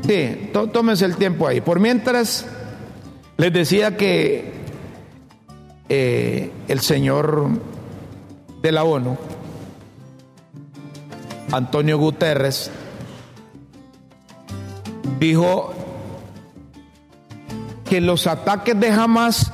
[0.07, 1.59] Sí, tómense el tiempo ahí.
[1.59, 2.45] Por mientras,
[3.39, 4.51] les decía que
[5.87, 7.47] eh, el señor
[8.61, 9.17] de la ONU,
[11.49, 12.69] Antonio Guterres,
[15.19, 15.73] dijo
[17.85, 19.53] que los ataques de Hamas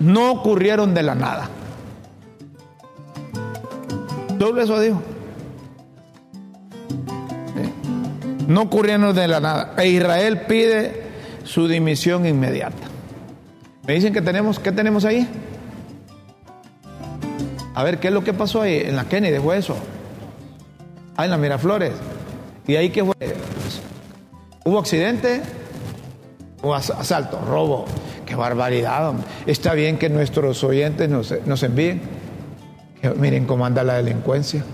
[0.00, 1.48] no ocurrieron de la nada.
[4.38, 5.02] Solo eso dijo.
[8.48, 9.74] No ocurriendo de la nada.
[9.78, 11.04] E Israel pide
[11.44, 12.83] su dimisión inmediata.
[13.86, 15.28] Me dicen que tenemos, ¿qué tenemos ahí?
[17.74, 18.76] A ver, ¿qué es lo que pasó ahí?
[18.78, 19.76] En la Kennedy fue eso.
[21.16, 21.92] Ah, en la Miraflores.
[22.66, 23.14] ¿Y ahí qué fue?
[24.64, 25.42] ¿Hubo accidente?
[26.62, 27.40] ¿Hubo asalto?
[27.46, 27.84] ¿Robo?
[28.24, 29.12] ¡Qué barbaridad!
[29.44, 32.00] Está bien que nuestros oyentes nos, nos envíen.
[33.16, 34.64] miren cómo anda la delincuencia.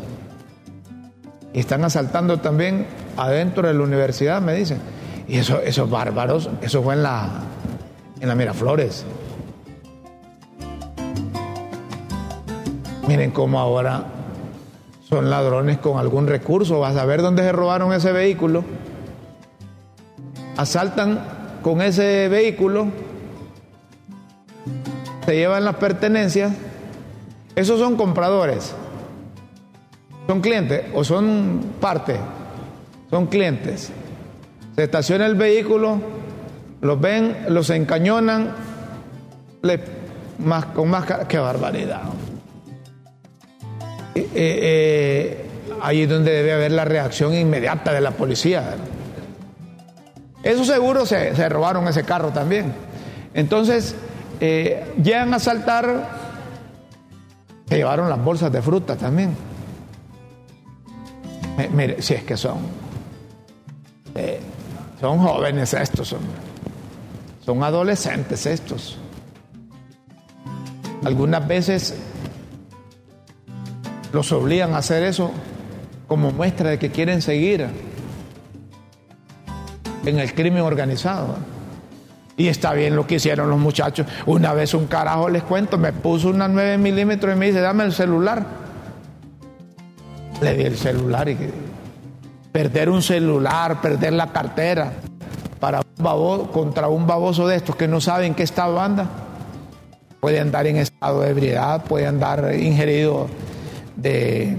[1.53, 2.87] Y están asaltando también
[3.17, 4.79] adentro de la universidad, me dicen.
[5.27, 7.29] Y eso, esos bárbaros, eso fue en la,
[8.21, 9.05] en la Miraflores.
[13.09, 14.05] Miren cómo ahora
[15.09, 16.79] son ladrones con algún recurso.
[16.79, 18.65] Vas a ver dónde se robaron ese vehículo.
[20.57, 21.19] Asaltan
[21.63, 22.87] con ese vehículo.
[25.27, 26.53] Se llevan las pertenencias.
[27.57, 28.75] Esos son compradores.
[30.27, 32.17] Son clientes o son parte.
[33.11, 33.91] Son clientes.
[34.77, 35.99] Se estaciona el vehículo,
[36.81, 38.53] los ven, los encañonan,
[40.39, 41.07] más, con más...
[41.29, 42.03] ¡Qué barbaridad!
[44.15, 45.51] Eh, eh,
[45.83, 48.75] ahí es donde debe haber la reacción inmediata de la policía.
[50.43, 52.73] Eso seguro se, robaron ese carro también.
[53.35, 53.95] Entonces,
[54.41, 56.09] eh, llegan a saltar,
[57.69, 59.37] se llevaron las bolsas de fruta también.
[61.75, 62.59] Mire, si es que son,
[64.99, 66.21] son jóvenes estos, son,
[67.45, 68.99] son adolescentes estos.
[71.05, 71.95] Algunas veces
[74.13, 75.31] los obligan a hacer eso
[76.07, 77.67] como muestra de que quieren seguir
[80.05, 81.37] en el crimen organizado.
[82.37, 84.07] Y está bien lo que hicieron los muchachos.
[84.27, 87.85] Una vez un carajo, les cuento, me puso una 9 milímetros y me dice, dame
[87.85, 88.45] el celular.
[90.41, 91.37] Le di el celular y
[92.51, 94.93] perder un celular, perder la cartera
[96.03, 99.07] baboso, contra un baboso de estos que no saben qué estado anda.
[100.21, 103.29] Puede andar en estado de ebriedad, puede andar ingerido
[103.97, 104.57] de,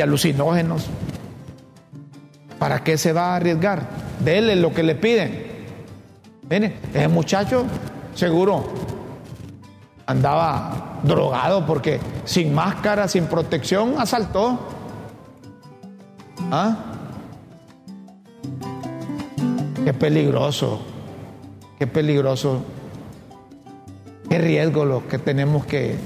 [0.00, 0.86] alucinógenos.
[2.58, 3.88] ¿Para qué se va a arriesgar?
[4.20, 5.46] Dele lo que le piden.
[6.48, 7.64] Mire, ese muchacho
[8.14, 8.64] seguro
[10.06, 14.58] andaba drogado porque sin máscara, sin protección, asaltó.
[16.50, 16.89] ¿Ah?
[19.84, 20.80] Qué peligroso,
[21.78, 22.62] qué peligroso,
[24.28, 25.96] qué riesgo lo que tenemos que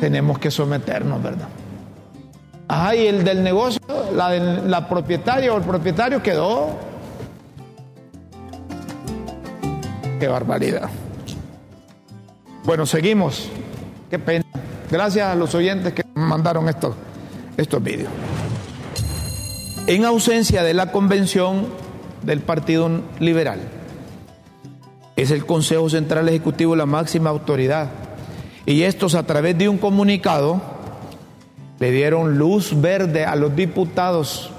[0.00, 1.48] tenemos que someternos, ¿verdad?
[2.66, 3.80] Ajá, y el del negocio,
[4.14, 6.70] la, la propietaria o el propietario quedó.
[10.18, 10.88] Qué barbaridad.
[12.64, 13.50] Bueno, seguimos.
[14.08, 14.44] Qué pena.
[14.90, 16.94] Gracias a los oyentes que mandaron estos,
[17.56, 18.10] estos vídeos.
[19.86, 21.66] En ausencia de la convención
[22.22, 23.60] del Partido Liberal,
[25.16, 27.90] es el Consejo Central Ejecutivo la máxima autoridad.
[28.66, 30.60] Y estos a través de un comunicado
[31.78, 34.50] le dieron luz verde a los diputados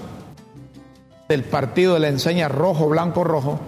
[1.30, 3.60] del partido de la enseña rojo, blanco, rojo,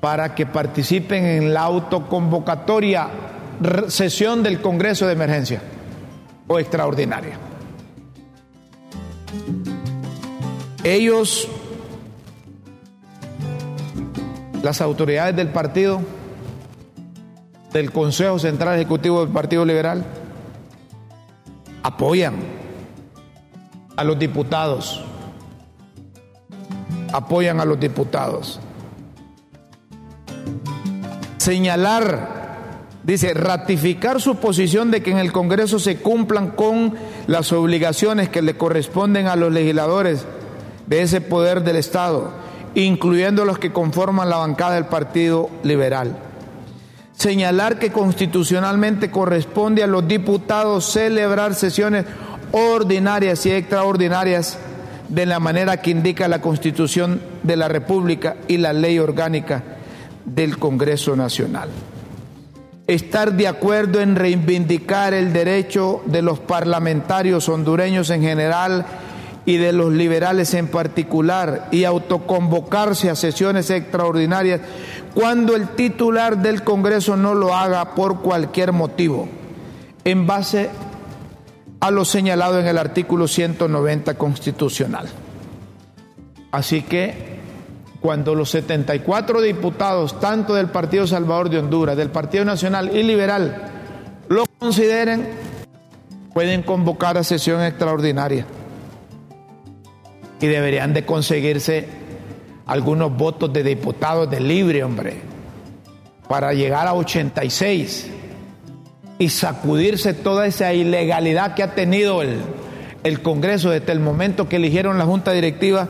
[0.00, 3.08] para que participen en la autoconvocatoria
[3.88, 5.60] sesión del Congreso de Emergencia.
[6.48, 7.51] O extraordinaria.
[10.84, 11.46] Ellos,
[14.62, 16.00] las autoridades del partido,
[17.72, 20.04] del Consejo Central Ejecutivo del Partido Liberal
[21.84, 22.34] apoyan
[23.96, 25.04] a los diputados,
[27.12, 28.58] apoyan a los diputados.
[31.38, 32.58] Señalar,
[33.04, 36.94] dice, ratificar su posición de que en el Congreso se cumplan con
[37.26, 40.26] las obligaciones que le corresponden a los legisladores
[40.86, 42.30] de ese poder del Estado,
[42.74, 46.16] incluyendo los que conforman la bancada del Partido Liberal
[47.22, 52.04] señalar que constitucionalmente corresponde a los diputados celebrar sesiones
[52.50, 54.58] ordinarias y extraordinarias
[55.08, 59.62] de la manera que indica la Constitución de la República y la ley orgánica
[60.24, 61.68] del Congreso Nacional.
[62.88, 68.84] Estar de acuerdo en reivindicar el derecho de los parlamentarios hondureños en general
[69.44, 74.60] y de los liberales en particular y autoconvocarse a sesiones extraordinarias
[75.14, 79.28] cuando el titular del Congreso no lo haga por cualquier motivo,
[80.04, 80.70] en base
[81.80, 85.08] a lo señalado en el artículo 190 constitucional.
[86.52, 87.32] Así que
[88.00, 93.70] cuando los 74 diputados, tanto del Partido Salvador de Honduras, del Partido Nacional y Liberal,
[94.28, 95.28] lo consideren,
[96.32, 98.46] pueden convocar a sesión extraordinaria
[100.42, 101.86] y deberían de conseguirse
[102.66, 105.20] algunos votos de diputados de libre, hombre,
[106.28, 108.10] para llegar a 86
[109.18, 112.38] y sacudirse toda esa ilegalidad que ha tenido el,
[113.04, 115.88] el Congreso desde el momento que eligieron la Junta Directiva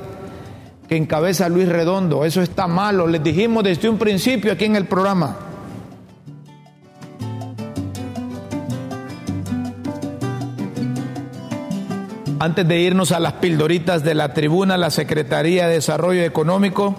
[0.86, 2.26] que encabeza Luis Redondo.
[2.26, 5.51] Eso está malo, les dijimos desde un principio aquí en el programa.
[12.42, 16.96] Antes de irnos a las pildoritas de la tribuna, la Secretaría de Desarrollo Económico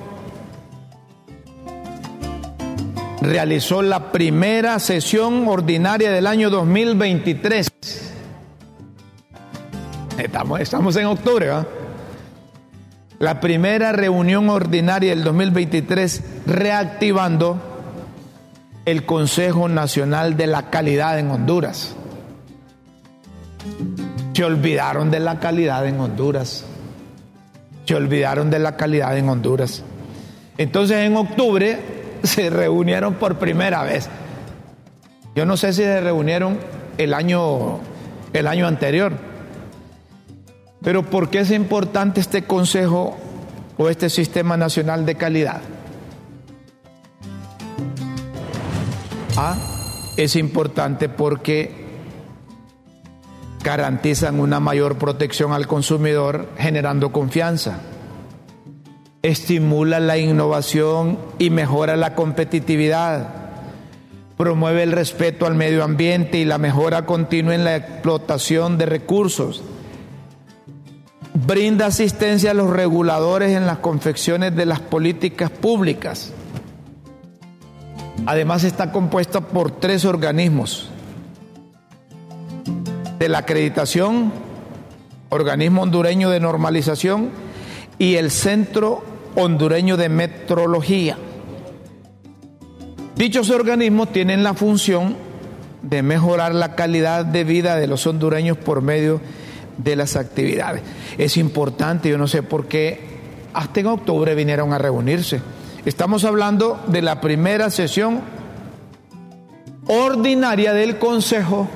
[3.20, 7.68] realizó la primera sesión ordinaria del año 2023.
[10.18, 11.68] Estamos, estamos en octubre, ¿ah?
[13.20, 17.60] La primera reunión ordinaria del 2023 reactivando
[18.86, 21.98] el Consejo Nacional de la Calidad en Honduras.
[24.34, 26.66] Se olvidaron de la calidad en Honduras.
[27.86, 29.84] Se olvidaron de la calidad en Honduras.
[30.58, 31.80] Entonces en octubre
[32.24, 34.10] se reunieron por primera vez.
[35.36, 36.58] Yo no sé si se reunieron
[36.98, 37.80] el año,
[38.34, 39.14] el año anterior.
[40.82, 43.18] Pero ¿por qué es importante este Consejo
[43.78, 45.62] o este Sistema Nacional de Calidad?
[49.38, 49.58] Ah,
[50.18, 51.83] es importante porque
[53.64, 57.80] garantizan una mayor protección al consumidor generando confianza.
[59.22, 63.30] Estimula la innovación y mejora la competitividad.
[64.36, 69.64] Promueve el respeto al medio ambiente y la mejora continua en la explotación de recursos.
[71.34, 76.34] Brinda asistencia a los reguladores en las confecciones de las políticas públicas.
[78.26, 80.93] Además está compuesta por tres organismos
[83.24, 84.34] de la acreditación,
[85.30, 87.30] organismo hondureño de normalización
[87.98, 89.02] y el Centro
[89.36, 91.18] Hondureño de Metrología.
[93.16, 95.16] Dichos organismos tienen la función
[95.84, 99.22] de mejorar la calidad de vida de los hondureños por medio
[99.78, 100.82] de las actividades.
[101.18, 103.00] Es importante, yo no sé por qué
[103.54, 105.40] hasta en octubre vinieron a reunirse.
[105.86, 108.20] Estamos hablando de la primera sesión
[109.88, 111.70] ordinaria del Consejo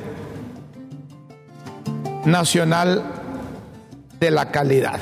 [2.27, 3.05] Nacional
[4.19, 4.99] de la Calidad.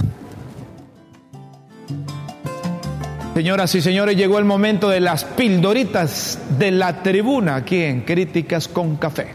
[3.34, 8.68] Señoras y señores, llegó el momento de las pildoritas de la tribuna aquí en Críticas
[8.68, 9.30] con Café.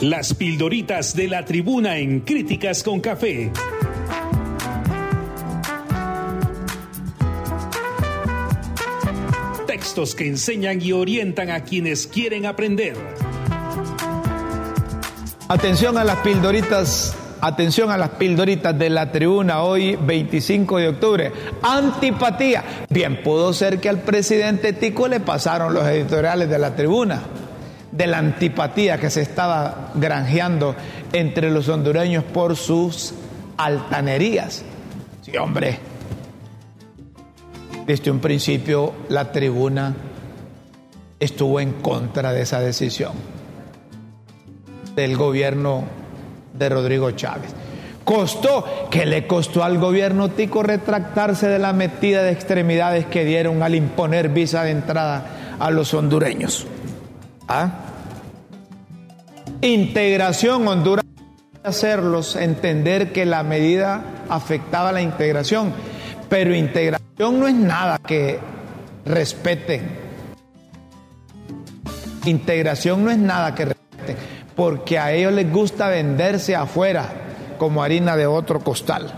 [0.00, 3.52] Las pildoritas de la tribuna en Críticas con Café.
[9.66, 12.96] Textos que enseñan y orientan a quienes quieren aprender.
[15.52, 21.32] Atención a las pildoritas, atención a las pildoritas de la tribuna hoy 25 de octubre.
[21.60, 22.64] Antipatía.
[22.88, 27.20] Bien, pudo ser que al presidente Tico le pasaron los editoriales de la tribuna
[27.90, 30.74] de la antipatía que se estaba granjeando
[31.12, 33.12] entre los hondureños por sus
[33.58, 34.64] altanerías.
[35.20, 35.78] Sí, hombre.
[37.86, 39.94] Desde un principio la tribuna
[41.20, 43.41] estuvo en contra de esa decisión
[44.94, 45.84] del gobierno
[46.52, 47.50] de Rodrigo Chávez.
[48.04, 53.62] Costó, que le costó al gobierno tico retractarse de la metida de extremidades que dieron
[53.62, 56.66] al imponer visa de entrada a los hondureños.
[57.48, 57.70] ¿Ah?
[59.60, 61.04] Integración Honduras
[61.62, 65.72] hacerlos entender que la medida afectaba la integración,
[66.28, 68.40] pero integración no es nada que
[69.04, 70.02] respeten.
[72.24, 74.16] Integración no es nada que respeten
[74.62, 77.08] porque a ellos les gusta venderse afuera
[77.58, 79.12] como harina de otro costal.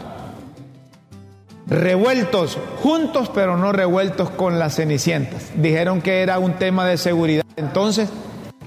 [1.66, 5.50] Revueltos, juntos pero no revueltos con las cenicientas.
[5.54, 8.08] Dijeron que era un tema de seguridad, entonces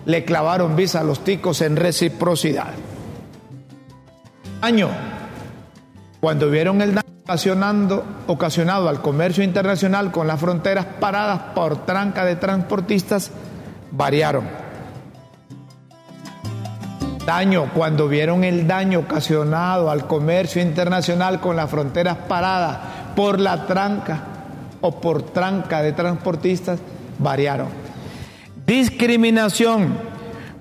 [0.05, 2.73] le clavaron visa a los ticos en reciprocidad.
[4.61, 4.89] Año,
[6.19, 12.23] cuando vieron el daño ocasionando, ocasionado al comercio internacional con las fronteras paradas por tranca
[12.23, 13.31] de transportistas,
[13.89, 14.66] variaron
[17.27, 22.77] daño, cuando vieron el daño ocasionado al comercio internacional con las fronteras paradas
[23.17, 24.19] por la tranca
[24.79, 26.79] o por tranca de transportistas,
[27.19, 27.67] variaron.
[28.65, 30.17] Discriminación.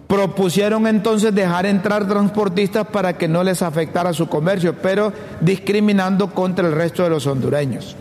[0.09, 6.67] Propusieron entonces dejar entrar transportistas para que no les afectara su comercio, pero discriminando contra
[6.67, 7.97] el resto de los hondureños.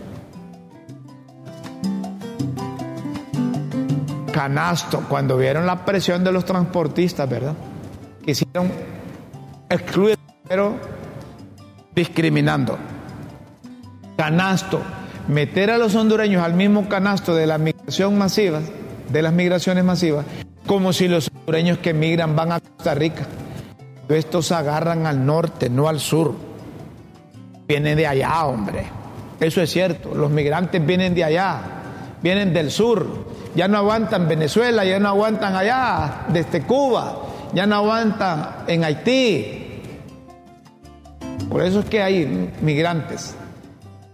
[4.31, 7.53] canasto, cuando vieron la presión de los transportistas, ¿verdad?
[8.25, 8.71] Quisieron
[9.69, 10.17] excluir,
[10.47, 10.75] pero
[11.93, 12.75] discriminando.
[14.17, 14.81] Canasto,
[15.27, 18.61] meter a los hondureños al mismo canasto de la migración masiva,
[19.09, 20.25] de las migraciones masivas,
[20.65, 23.27] como si los hondureños que migran van a Costa Rica.
[24.09, 26.33] Estos agarran al norte, no al sur.
[27.67, 28.85] Vienen de allá, hombre.
[29.39, 30.15] Eso es cierto.
[30.15, 31.61] Los migrantes vienen de allá,
[32.23, 33.05] vienen del sur.
[33.55, 37.24] Ya no aguantan Venezuela, ya no aguantan allá, desde Cuba,
[37.55, 39.81] ya no aguantan en Haití.
[41.49, 43.33] Por eso es que hay migrantes.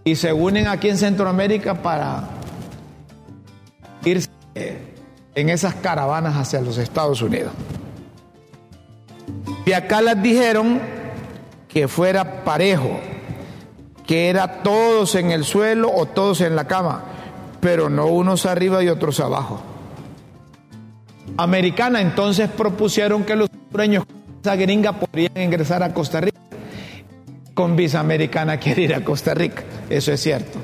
[0.04, 2.28] Y se unen aquí en Centroamérica para
[4.04, 4.30] irse
[5.34, 7.52] en esas caravanas hacia los Estados Unidos.
[9.66, 10.80] Y acá las dijeron
[11.66, 13.00] que fuera parejo,
[14.06, 17.02] que era todos en el suelo o todos en la cama,
[17.60, 19.71] pero no unos arriba y otros abajo.
[21.36, 26.38] Americana entonces propusieron que los hondureños con visa gringa podrían ingresar a Costa Rica.
[27.54, 29.62] Con visa americana quiere ir a Costa Rica.
[29.90, 30.58] Eso es cierto.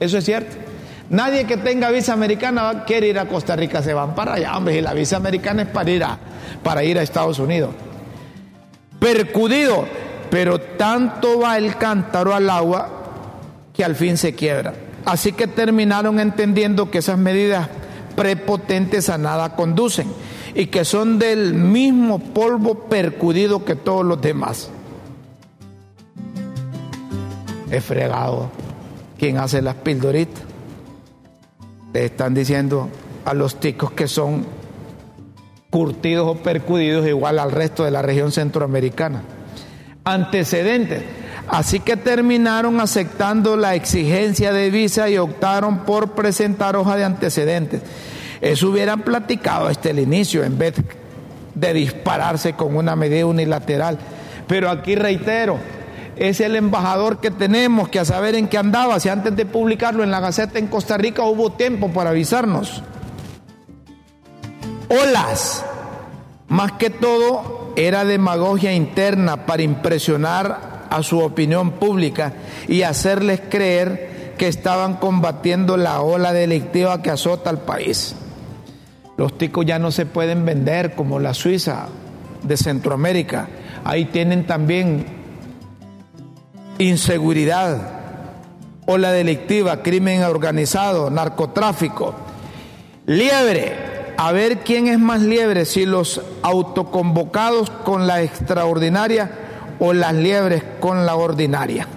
[0.00, 0.56] Eso es cierto.
[1.10, 4.78] Nadie que tenga visa americana quiere ir a Costa Rica, se van para allá, hombre,
[4.78, 6.18] y la visa americana es para ir a,
[6.62, 7.70] para ir a Estados Unidos
[9.02, 9.84] percudido,
[10.30, 12.88] pero tanto va el cántaro al agua
[13.74, 14.74] que al fin se quiebra.
[15.04, 17.68] Así que terminaron entendiendo que esas medidas
[18.14, 20.06] prepotentes a nada conducen
[20.54, 24.70] y que son del mismo polvo percudido que todos los demás.
[27.70, 28.50] Es fregado
[29.18, 30.42] quien hace las pildoritas.
[31.92, 32.88] Le están diciendo
[33.24, 34.44] a los ticos que son
[35.70, 39.22] curtidos o percudidos igual al resto de la región centroamericana.
[40.04, 41.21] Antecedentes.
[41.52, 47.82] Así que terminaron aceptando la exigencia de visa y optaron por presentar hoja de antecedentes.
[48.40, 50.76] Eso hubieran platicado hasta el inicio en vez
[51.54, 53.98] de dispararse con una medida unilateral.
[54.48, 55.58] Pero aquí reitero,
[56.16, 58.98] es el embajador que tenemos que a saber en qué andaba.
[58.98, 62.82] Si antes de publicarlo en la Gaceta en Costa Rica hubo tiempo para avisarnos
[64.88, 65.66] olas.
[66.48, 72.34] Más que todo era demagogia interna para impresionar a su opinión pública
[72.68, 78.14] y hacerles creer que estaban combatiendo la ola delictiva que azota al país.
[79.16, 81.86] Los ticos ya no se pueden vender como la Suiza
[82.42, 83.48] de Centroamérica.
[83.84, 85.06] Ahí tienen también
[86.78, 87.78] inseguridad,
[88.84, 92.14] ola delictiva, crimen organizado, narcotráfico,
[93.06, 99.41] liebre a ver quién es más liebre, si los autoconvocados con la extraordinaria
[99.84, 101.88] o las liebres con la ordinaria.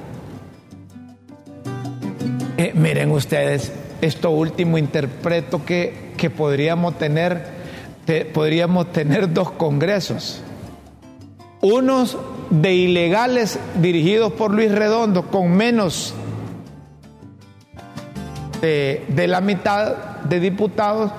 [2.58, 3.72] Eh, miren ustedes,
[4.02, 7.46] esto último interpreto que, que podríamos tener,
[8.34, 10.42] podríamos tener dos congresos.
[11.62, 12.18] Unos
[12.50, 16.16] de ilegales dirigidos por Luis Redondo con menos
[18.62, 21.12] de la mitad de diputados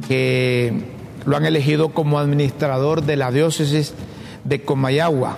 [0.09, 0.73] que
[1.27, 3.93] lo han elegido como administrador de la diócesis
[4.45, 5.37] de Comayagua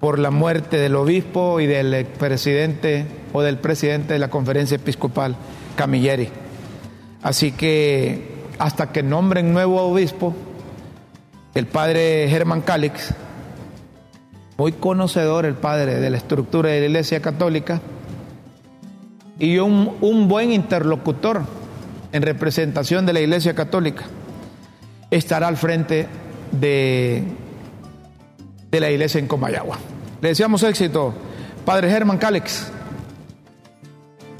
[0.00, 5.36] por la muerte del obispo y del presidente o del presidente de la conferencia episcopal,
[5.76, 6.28] Camilleri.
[7.22, 10.34] Así que hasta que nombren nuevo obispo,
[11.54, 13.14] el padre Germán Calix,
[14.56, 17.80] muy conocedor el padre de la estructura de la Iglesia Católica
[19.38, 21.42] y un, un buen interlocutor
[22.12, 24.04] en representación de la Iglesia Católica,
[25.10, 26.08] estará al frente
[26.50, 27.22] de,
[28.70, 29.78] de la iglesia en Comayagua.
[30.20, 31.14] Le deseamos éxito,
[31.64, 32.70] Padre Germán Calix.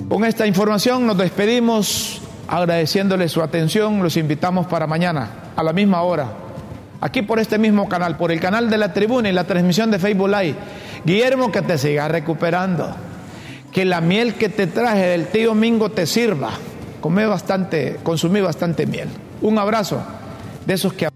[0.09, 4.03] Con esta información nos despedimos agradeciéndole su atención.
[4.03, 6.44] Los invitamos para mañana a la misma hora
[7.05, 9.99] aquí por este mismo canal, por el canal de la tribuna y la transmisión de
[9.99, 10.55] Facebook Live.
[11.05, 12.97] Guillermo, que te siga recuperando.
[13.71, 16.53] Que la miel que te traje del tío Mingo te sirva.
[17.03, 19.09] Come bastante, consumí bastante miel.
[19.43, 20.03] Un abrazo
[20.65, 21.09] de esos que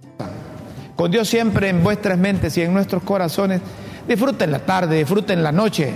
[0.95, 3.63] con Dios siempre en vuestras mentes y en nuestros corazones.
[4.07, 5.95] Disfruten la tarde, disfruten la noche.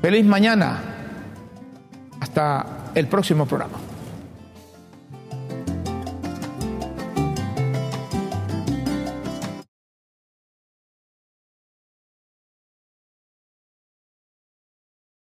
[0.00, 0.80] Feliz mañana.
[2.20, 3.91] Hasta el próximo programa.